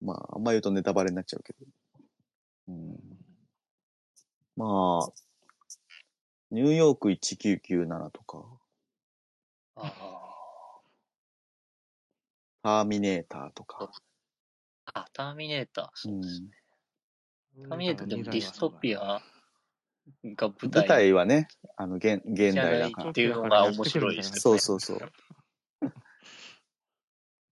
[0.00, 1.58] まあ、あんま言うとネタバレになっちゃうけど。
[2.68, 2.98] うん、
[4.56, 5.12] まあ、
[6.50, 8.44] ニューヨーク1997とか、
[9.76, 10.15] あ
[12.66, 13.84] ターミネーターとか。
[13.84, 13.88] ー
[14.92, 16.48] あ、ターミネーター、そうですね。
[17.58, 17.68] な。
[17.68, 19.18] ターミネーターでもディストピア。
[19.18, 19.22] ア
[20.24, 21.46] が舞舞台台はね、
[21.76, 23.12] あの、現、現代だからっ。
[23.12, 24.40] ていうのが面白いですね。
[24.40, 24.98] そうそうそう。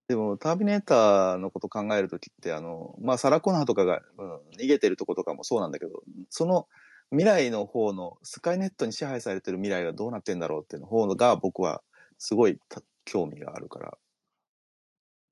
[0.08, 6.66] でも、ターミネーターのこと考えるときって、あの、まあ、サラ・コナーとかが、うん、逃げてるとことかもそうなんだけど、その
[7.10, 11.84] 未来の方の、スカイネットに支配されてる未来がどうなってんだろうっていうの方が僕は
[12.18, 13.96] すごいた興味があるから、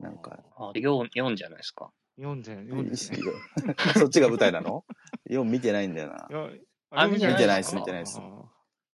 [0.02, 1.92] なんか、あ、4、4じゃないですか。
[2.16, 2.96] 読んで、読んで、ね。
[3.96, 4.84] そっちが舞台なの
[5.30, 6.28] ?4 見てないんだよな。
[6.90, 8.20] あ見てないです見てないです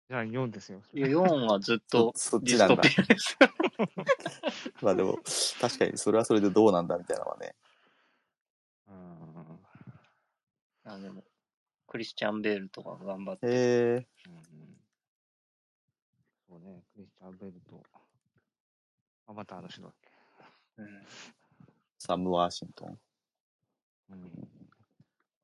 [0.09, 0.83] じゃあ4ですよ。
[0.93, 2.83] いや、4はずっとそ そっちなんだ。
[4.83, 5.19] まあでも、
[5.61, 7.55] 確かにそれはそれでどうなんだみたいなのはね。
[8.89, 9.59] うん
[10.87, 11.25] あでも、
[11.87, 13.47] クリスチャン・ベールとか頑張って。
[13.47, 14.07] へえ。
[14.29, 14.43] うん
[16.47, 17.83] そうね、クリスチャン・ベルと、
[19.27, 19.95] アバターの人だっ
[21.99, 22.99] サム・ワーシントン。
[24.11, 24.49] うん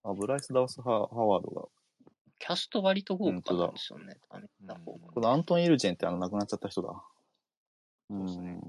[0.02, 1.68] あ、ブライス・ダウス・ハハワードが。
[2.38, 4.16] キャスト割と豪華なんですよね。
[4.30, 7.02] あのうんこのアントン・イルジェンってあの亡くなっちゃった人だ。
[8.08, 8.52] そうですね。
[8.52, 8.60] ん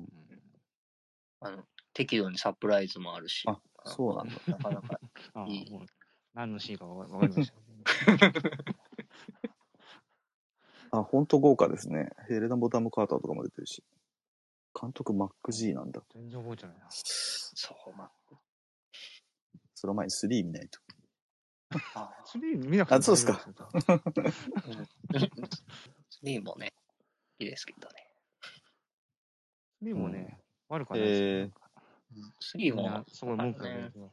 [1.39, 3.43] あの適度にサプライズもあるし。
[3.47, 4.33] あそうなんだ。
[4.47, 4.99] なかなか。
[5.47, 5.65] いい
[6.33, 7.55] 何のシーンかわわかりました。
[10.99, 12.09] あ、ほんと豪華ですね。
[12.27, 13.83] ヘレナ・ボタム・カーターとかも出てるし。
[14.81, 16.01] 監督マック・ジーなんだ。
[16.13, 16.87] 全然覚えてないな。
[16.89, 18.09] そう、ま
[19.75, 20.79] その前に3見ないと。
[21.95, 22.09] あ。
[22.33, 23.39] 3見なくてもあそうですよ。
[26.23, 26.73] 3もね、
[27.39, 28.07] いいですけどね。
[29.83, 31.61] 3もね、悪くはないですよえー
[32.13, 34.11] なんか3みんなも、すごい文句が出るけど。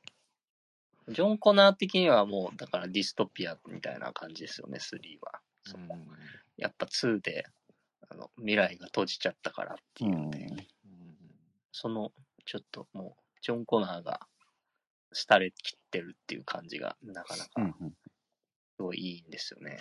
[1.09, 5.41] ジョン・コナー的にはもう、だからディストピアみたいな感じですよね、3は。
[5.65, 5.97] そこ
[6.57, 7.45] やっぱ2で、
[8.11, 10.67] あの、未来が閉じちゃったからっていうので、うんうん
[11.73, 12.13] その、
[12.45, 14.27] ちょっともう、ジョン・コナーが、
[15.29, 17.51] 廃れ切ってるっていう感じが、なかなか。
[18.77, 19.79] すごいいいんですよね。